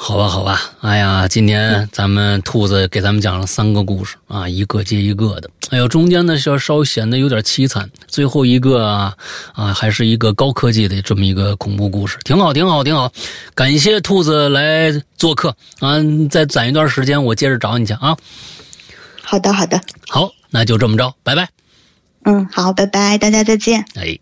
[0.05, 5.49] 好吧，好吧，哎呀，今天咱们兔子给咱们讲了三个故事啊，一个接一个的。
[5.69, 9.15] 哎呦，中间呢稍稍显得有点凄惨，最后一个啊
[9.53, 13.09] 啊，还是一个高科技的这么一个恐怖故事，挺好，挺好，挺好。
[13.55, 15.95] 感谢兔子来做客啊，
[16.29, 18.17] 再攒一段时间，我接着找你去啊。
[19.21, 19.79] 好的，好的，
[20.09, 21.47] 好，那就这么着，拜拜。
[22.25, 23.85] 嗯，好，拜拜，大家再见。
[23.95, 24.19] 哎。